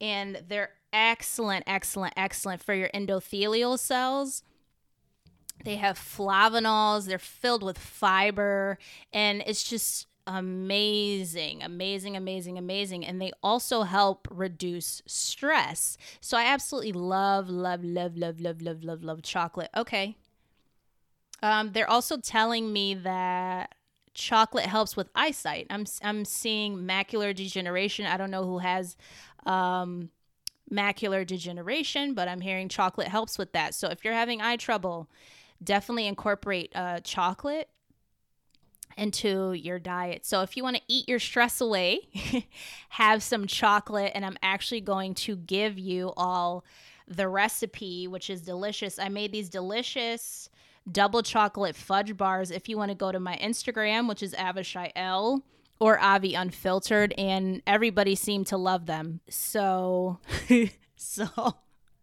And 0.00 0.42
they're 0.46 0.70
excellent, 0.92 1.64
excellent, 1.66 2.14
excellent 2.16 2.62
for 2.62 2.74
your 2.74 2.88
endothelial 2.94 3.78
cells 3.78 4.42
they 5.64 5.76
have 5.76 5.98
flavanols, 5.98 7.06
they're 7.06 7.18
filled 7.18 7.62
with 7.62 7.78
fiber, 7.78 8.78
and 9.12 9.42
it's 9.46 9.64
just 9.64 10.06
amazing, 10.26 11.62
amazing, 11.62 12.16
amazing, 12.16 12.58
amazing. 12.58 13.04
And 13.04 13.20
they 13.20 13.32
also 13.42 13.82
help 13.82 14.28
reduce 14.30 15.02
stress. 15.06 15.96
So 16.20 16.36
I 16.36 16.44
absolutely 16.44 16.92
love, 16.92 17.48
love, 17.48 17.82
love, 17.82 18.16
love, 18.16 18.40
love, 18.40 18.60
love, 18.60 18.84
love, 18.84 19.02
love 19.02 19.22
chocolate. 19.22 19.70
Okay. 19.76 20.16
Um, 21.42 21.72
they're 21.72 21.88
also 21.88 22.18
telling 22.18 22.72
me 22.72 22.94
that 22.94 23.74
chocolate 24.12 24.66
helps 24.66 24.96
with 24.96 25.08
eyesight. 25.14 25.66
I'm 25.70 25.86
I'm 26.02 26.24
seeing 26.24 26.78
macular 26.78 27.34
degeneration. 27.34 28.04
I 28.04 28.16
don't 28.16 28.30
know 28.30 28.44
who 28.44 28.58
has 28.58 28.96
um, 29.46 30.10
macular 30.70 31.26
degeneration, 31.26 32.14
but 32.14 32.28
I'm 32.28 32.40
hearing 32.40 32.68
chocolate 32.68 33.08
helps 33.08 33.38
with 33.38 33.52
that. 33.52 33.74
So 33.74 33.88
if 33.88 34.04
you're 34.04 34.14
having 34.14 34.42
eye 34.42 34.56
trouble, 34.56 35.08
definitely 35.62 36.06
incorporate 36.06 36.72
uh, 36.74 37.00
chocolate 37.00 37.68
into 38.96 39.52
your 39.52 39.78
diet. 39.78 40.26
So 40.26 40.42
if 40.42 40.56
you 40.56 40.62
want 40.62 40.76
to 40.76 40.82
eat 40.88 41.08
your 41.08 41.20
stress 41.20 41.60
away, 41.60 42.08
have 42.90 43.22
some 43.22 43.46
chocolate. 43.46 44.12
And 44.14 44.26
I'm 44.26 44.36
actually 44.42 44.80
going 44.80 45.14
to 45.14 45.36
give 45.36 45.78
you 45.78 46.12
all 46.16 46.64
the 47.06 47.28
recipe, 47.28 48.08
which 48.08 48.28
is 48.28 48.42
delicious. 48.42 48.98
I 48.98 49.08
made 49.08 49.32
these 49.32 49.48
delicious 49.48 50.50
double 50.90 51.22
chocolate 51.22 51.76
fudge 51.76 52.16
bars. 52.16 52.50
If 52.50 52.68
you 52.68 52.76
want 52.76 52.90
to 52.90 52.96
go 52.96 53.12
to 53.12 53.20
my 53.20 53.36
Instagram, 53.36 54.08
which 54.08 54.22
is 54.22 54.34
Avishai 54.34 54.90
L, 54.96 55.44
or 55.80 55.98
Avi 56.00 56.34
Unfiltered, 56.34 57.14
and 57.16 57.62
everybody 57.66 58.16
seemed 58.16 58.48
to 58.48 58.56
love 58.56 58.86
them. 58.86 59.20
So, 59.28 60.18
so 60.96 61.56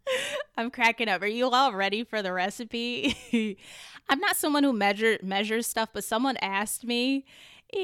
I'm 0.57 0.71
cracking 0.71 1.09
up. 1.09 1.21
Are 1.21 1.27
you 1.27 1.49
all 1.49 1.73
ready 1.73 2.03
for 2.03 2.21
the 2.21 2.33
recipe? 2.33 3.15
I'm 4.09 4.19
not 4.19 4.35
someone 4.35 4.63
who 4.63 4.73
measure 4.73 5.17
measures 5.23 5.67
stuff, 5.67 5.89
but 5.93 6.03
someone 6.03 6.37
asked 6.37 6.83
me, 6.83 7.25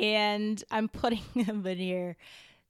and 0.02 0.64
I'm 0.72 0.88
putting 0.88 1.24
them 1.36 1.66
in 1.66 1.78
here. 1.78 2.18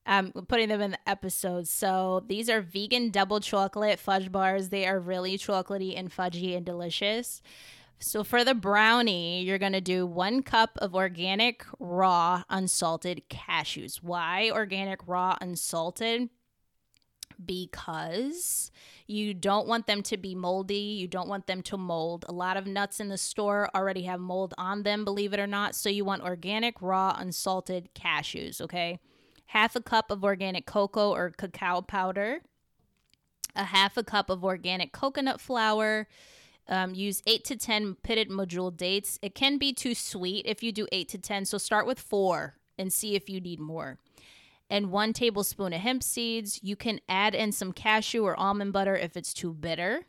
I'm 0.06 0.32
putting 0.32 0.70
them 0.70 0.82
in 0.82 0.92
the 0.92 1.10
episode. 1.10 1.68
So 1.68 2.24
these 2.28 2.50
are 2.50 2.62
vegan 2.62 3.12
double 3.12 3.40
chocolate 3.40 4.00
fudge 4.00 4.32
bars. 4.32 4.70
They 4.70 4.88
are 4.88 5.00
really 5.00 5.38
chocolatey 5.38 5.98
and 5.98 6.10
fudgy 6.10 6.58
and 6.58 6.66
delicious. 6.66 7.42
So 8.00 8.24
for 8.24 8.44
the 8.44 8.56
brownie, 8.56 9.44
you're 9.44 9.60
going 9.60 9.74
to 9.74 9.82
do 9.82 10.08
one 10.08 10.42
cup 10.42 10.72
of 10.78 10.96
organic 10.96 11.64
raw 11.80 12.44
unsalted 12.50 13.22
cashews. 13.30 13.98
Why 13.98 14.50
organic 14.52 15.08
raw 15.08 15.38
unsalted? 15.40 16.30
Because 17.46 18.72
you 19.08 19.34
don't 19.34 19.68
want 19.68 19.88
them 19.88 20.04
to 20.04 20.18
be 20.18 20.36
moldy. 20.36 20.76
You 20.76 21.08
don't 21.08 21.28
want 21.28 21.48
them 21.48 21.62
to 21.64 21.78
mold. 21.78 22.26
A 22.28 22.34
lot 22.34 22.58
of 22.58 22.68
nuts 22.68 23.00
in 23.00 23.10
the 23.10 23.18
store 23.18 23.70
already 23.76 24.04
have 24.04 24.20
mold 24.20 24.54
on 24.58 24.84
them, 24.84 25.04
believe 25.06 25.34
it 25.34 25.40
or 25.40 25.48
not. 25.48 25.76
So 25.76 25.90
you 25.90 26.06
want 26.06 26.24
organic 26.24 26.82
raw 26.82 27.16
unsalted 27.18 27.90
cashews, 27.94 28.62
okay? 28.62 29.00
Half 29.48 29.76
a 29.76 29.82
cup 29.82 30.12
of 30.12 30.24
organic 30.24 30.66
cocoa 30.66 31.14
or 31.14 31.32
cacao 31.32 31.82
powder, 31.82 32.42
a 33.56 33.66
half 33.66 33.98
a 33.98 34.04
cup 34.04 34.30
of 34.30 34.44
organic 34.44 34.94
coconut 34.94 35.42
flour 35.42 36.08
um, 36.68 36.94
use 36.96 37.22
8 37.28 37.44
to 37.46 37.56
10 37.58 37.96
pitted 38.02 38.30
medjool 38.30 38.76
dates. 38.76 39.20
It 39.22 39.36
can 39.36 39.58
be 39.58 39.74
too 39.74 39.94
sweet 39.94 40.46
if 40.46 40.64
you 40.64 40.72
do 40.72 40.88
8 40.92 41.10
to 41.10 41.18
10, 41.18 41.46
so 41.46 41.58
start 41.58 41.86
with 41.86 42.00
4 42.00 42.56
and 42.78 42.92
see 42.92 43.16
if 43.16 43.30
you 43.30 43.42
need 43.42 43.60
more. 43.60 44.00
And 44.72 44.90
one 44.90 45.12
tablespoon 45.12 45.74
of 45.74 45.82
hemp 45.82 46.02
seeds. 46.02 46.62
You 46.64 46.76
can 46.76 47.02
add 47.08 47.36
in 47.36 47.52
some 47.52 47.74
cashew 47.74 48.24
or 48.24 48.40
almond 48.40 48.74
butter 48.74 48.96
if 48.96 49.18
it's 49.18 49.34
too 49.34 49.54
bitter. 49.54 50.06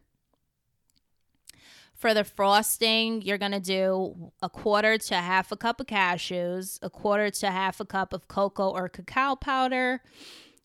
For 1.96 2.14
the 2.14 2.24
frosting, 2.24 3.22
you're 3.22 3.38
going 3.38 3.52
to 3.52 3.60
do 3.60 4.32
a 4.40 4.48
quarter 4.48 4.98
to 4.98 5.14
half 5.14 5.52
a 5.52 5.56
cup 5.56 5.80
of 5.80 5.86
cashews, 5.86 6.78
a 6.82 6.90
quarter 6.90 7.30
to 7.30 7.50
half 7.50 7.78
a 7.78 7.84
cup 7.84 8.12
of 8.12 8.26
cocoa 8.26 8.70
or 8.70 8.88
cacao 8.88 9.34
powder, 9.34 10.00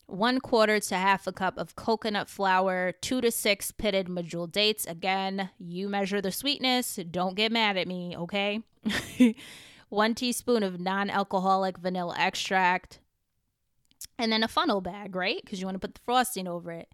one 0.06 0.40
quarter 0.40 0.80
to 0.80 0.96
half 0.96 1.26
a 1.26 1.32
cup 1.32 1.58
of 1.58 1.76
coconut 1.76 2.28
flour, 2.28 2.92
two 3.00 3.20
to 3.20 3.30
six 3.30 3.70
pitted 3.70 4.06
medjool 4.08 4.50
dates. 4.50 4.86
Again, 4.86 5.50
you 5.58 5.88
measure 5.88 6.20
the 6.20 6.32
sweetness. 6.32 6.98
Don't 7.10 7.36
get 7.36 7.52
mad 7.52 7.76
at 7.76 7.86
me, 7.86 8.16
okay? 8.16 8.62
one 9.90 10.14
teaspoon 10.14 10.62
of 10.62 10.80
non 10.80 11.10
alcoholic 11.10 11.78
vanilla 11.78 12.16
extract, 12.18 13.00
and 14.18 14.32
then 14.32 14.42
a 14.42 14.48
funnel 14.48 14.80
bag, 14.80 15.14
right? 15.14 15.40
Because 15.42 15.60
you 15.60 15.66
want 15.66 15.76
to 15.76 15.86
put 15.86 15.94
the 15.94 16.00
frosting 16.04 16.46
over 16.46 16.72
it. 16.72 16.88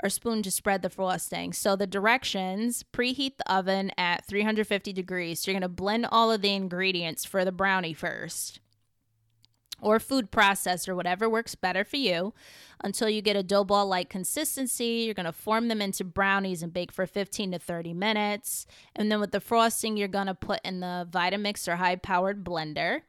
Or 0.00 0.08
spoon 0.08 0.44
to 0.44 0.50
spread 0.52 0.82
the 0.82 0.90
frosting. 0.90 1.52
So 1.52 1.74
the 1.74 1.86
directions 1.86 2.84
preheat 2.92 3.36
the 3.36 3.52
oven 3.52 3.90
at 3.98 4.24
350 4.26 4.92
degrees. 4.92 5.40
So 5.40 5.50
you're 5.50 5.58
going 5.58 5.68
to 5.68 5.74
blend 5.74 6.06
all 6.12 6.30
of 6.30 6.40
the 6.40 6.54
ingredients 6.54 7.24
for 7.24 7.44
the 7.44 7.50
brownie 7.50 7.94
first 7.94 8.60
or 9.80 10.00
food 10.00 10.30
processor, 10.30 10.94
whatever 10.94 11.28
works 11.28 11.54
better 11.54 11.84
for 11.84 11.96
you, 11.96 12.34
until 12.82 13.08
you 13.08 13.22
get 13.22 13.36
a 13.36 13.42
dough 13.42 13.64
ball 13.64 13.86
like 13.86 14.08
consistency. 14.08 15.04
You're 15.04 15.14
going 15.14 15.26
to 15.26 15.32
form 15.32 15.68
them 15.68 15.80
into 15.80 16.04
brownies 16.04 16.62
and 16.62 16.72
bake 16.72 16.92
for 16.92 17.06
15 17.06 17.52
to 17.52 17.58
30 17.58 17.94
minutes. 17.94 18.66
And 18.94 19.10
then 19.10 19.20
with 19.20 19.32
the 19.32 19.40
frosting, 19.40 19.96
you're 19.96 20.08
going 20.08 20.26
to 20.26 20.34
put 20.34 20.60
in 20.64 20.80
the 20.80 21.08
Vitamix 21.10 21.68
or 21.68 21.76
high 21.76 21.96
powered 21.96 22.44
blender 22.44 23.02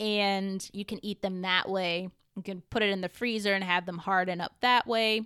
and 0.00 0.68
you 0.72 0.84
can 0.84 1.04
eat 1.04 1.22
them 1.22 1.42
that 1.42 1.68
way. 1.68 2.08
You 2.36 2.42
can 2.42 2.62
put 2.70 2.82
it 2.82 2.90
in 2.90 3.00
the 3.00 3.08
freezer 3.08 3.54
and 3.54 3.62
have 3.62 3.86
them 3.86 3.98
harden 3.98 4.40
up 4.40 4.52
that 4.60 4.86
way. 4.86 5.20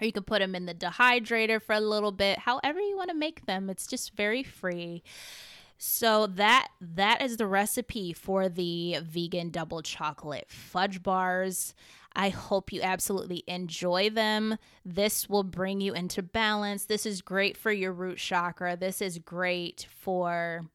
Or 0.00 0.04
you 0.04 0.12
can 0.12 0.24
put 0.24 0.40
them 0.40 0.54
in 0.54 0.66
the 0.66 0.74
dehydrator 0.74 1.62
for 1.62 1.74
a 1.74 1.80
little 1.80 2.12
bit. 2.12 2.40
However 2.40 2.80
you 2.80 2.96
want 2.96 3.10
to 3.10 3.16
make 3.16 3.46
them. 3.46 3.70
It's 3.70 3.86
just 3.86 4.16
very 4.16 4.42
free. 4.42 5.02
So 5.84 6.28
that 6.28 6.68
that 6.80 7.22
is 7.22 7.38
the 7.38 7.46
recipe 7.48 8.12
for 8.12 8.48
the 8.48 8.98
vegan 9.02 9.50
double 9.50 9.82
chocolate 9.82 10.48
fudge 10.48 11.02
bars. 11.02 11.74
I 12.14 12.28
hope 12.28 12.72
you 12.72 12.80
absolutely 12.82 13.42
enjoy 13.48 14.08
them. 14.10 14.58
This 14.84 15.28
will 15.28 15.42
bring 15.42 15.80
you 15.80 15.92
into 15.92 16.22
balance. 16.22 16.84
This 16.84 17.04
is 17.04 17.20
great 17.20 17.56
for 17.56 17.72
your 17.72 17.92
root 17.92 18.18
chakra. 18.18 18.76
This 18.76 19.02
is 19.02 19.18
great 19.18 19.88
for 19.90 20.66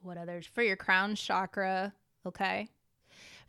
what 0.00 0.16
others? 0.16 0.46
For 0.46 0.62
your 0.62 0.76
crown 0.76 1.14
chakra, 1.14 1.92
okay? 2.24 2.66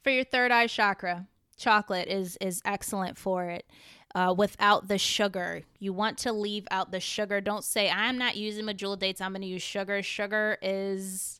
For 0.03 0.09
your 0.09 0.26
third 0.26 0.51
eye 0.51 0.68
chakra, 0.68 1.26
chocolate 1.55 2.09
is 2.09 2.38
is 2.41 2.62
excellent 2.66 3.18
for 3.18 3.45
it. 3.45 3.66
Uh, 4.14 4.34
without 4.38 4.89
the 4.89 4.97
sugar, 4.97 5.62
you 5.80 5.93
want 5.93 6.18
to 6.18 6.34
leave 6.34 6.68
out 6.70 6.91
the 6.91 6.99
sugar. 6.99 7.39
Don't 7.39 7.64
say 7.64 7.89
I'm 7.89 8.18
not 8.18 8.36
using 8.36 8.66
medjool 8.66 8.99
dates. 8.99 9.22
I'm 9.22 9.32
going 9.32 9.41
to 9.41 9.47
use 9.47 9.62
sugar. 9.62 10.03
Sugar 10.03 10.57
is 10.62 11.39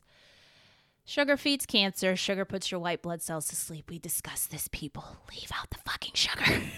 sugar 1.04 1.36
feeds 1.36 1.66
cancer. 1.66 2.16
Sugar 2.16 2.46
puts 2.46 2.70
your 2.70 2.80
white 2.80 3.02
blood 3.02 3.20
cells 3.20 3.46
to 3.48 3.56
sleep. 3.56 3.90
We 3.90 3.98
discuss 3.98 4.46
this, 4.46 4.68
people. 4.68 5.04
Leave 5.30 5.50
out 5.54 5.68
the 5.70 5.78
fucking 5.84 6.14
sugar. 6.14 6.62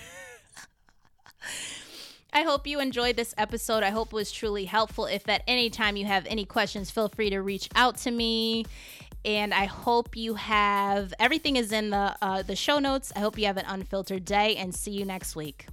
I 2.33 2.43
hope 2.43 2.67
you 2.67 2.81
enjoyed 2.81 3.15
this 3.15 3.33
episode. 3.39 3.85
I 3.85 3.91
hope 3.91 4.09
it 4.09 4.15
was 4.15 4.33
truly 4.33 4.65
helpful. 4.65 5.07
If 5.07 5.29
at 5.29 5.45
any 5.47 5.71
time 5.71 5.97
you 5.97 6.07
have 6.07 6.27
any 6.27 6.45
questions, 6.45 6.91
feel 6.91 7.09
free 7.09 7.31
to 7.31 7.41
reach 7.41 7.69
out 7.77 7.99
to 7.99 8.11
me. 8.11 8.65
And 9.25 9.55
I 9.55 9.67
hope 9.67 10.17
you 10.17 10.35
have 10.35 11.15
everything 11.21 11.55
is 11.55 11.71
in 11.71 11.91
the 11.91 12.17
uh, 12.21 12.43
the 12.43 12.57
show 12.57 12.81
notes. 12.81 13.13
I 13.15 13.21
hope 13.21 13.39
you 13.39 13.47
have 13.47 13.57
an 13.57 13.65
unfiltered 13.67 14.25
day 14.25 14.57
and 14.57 14.75
see 14.75 14.91
you 14.91 15.05
next 15.05 15.37
week. 15.37 15.67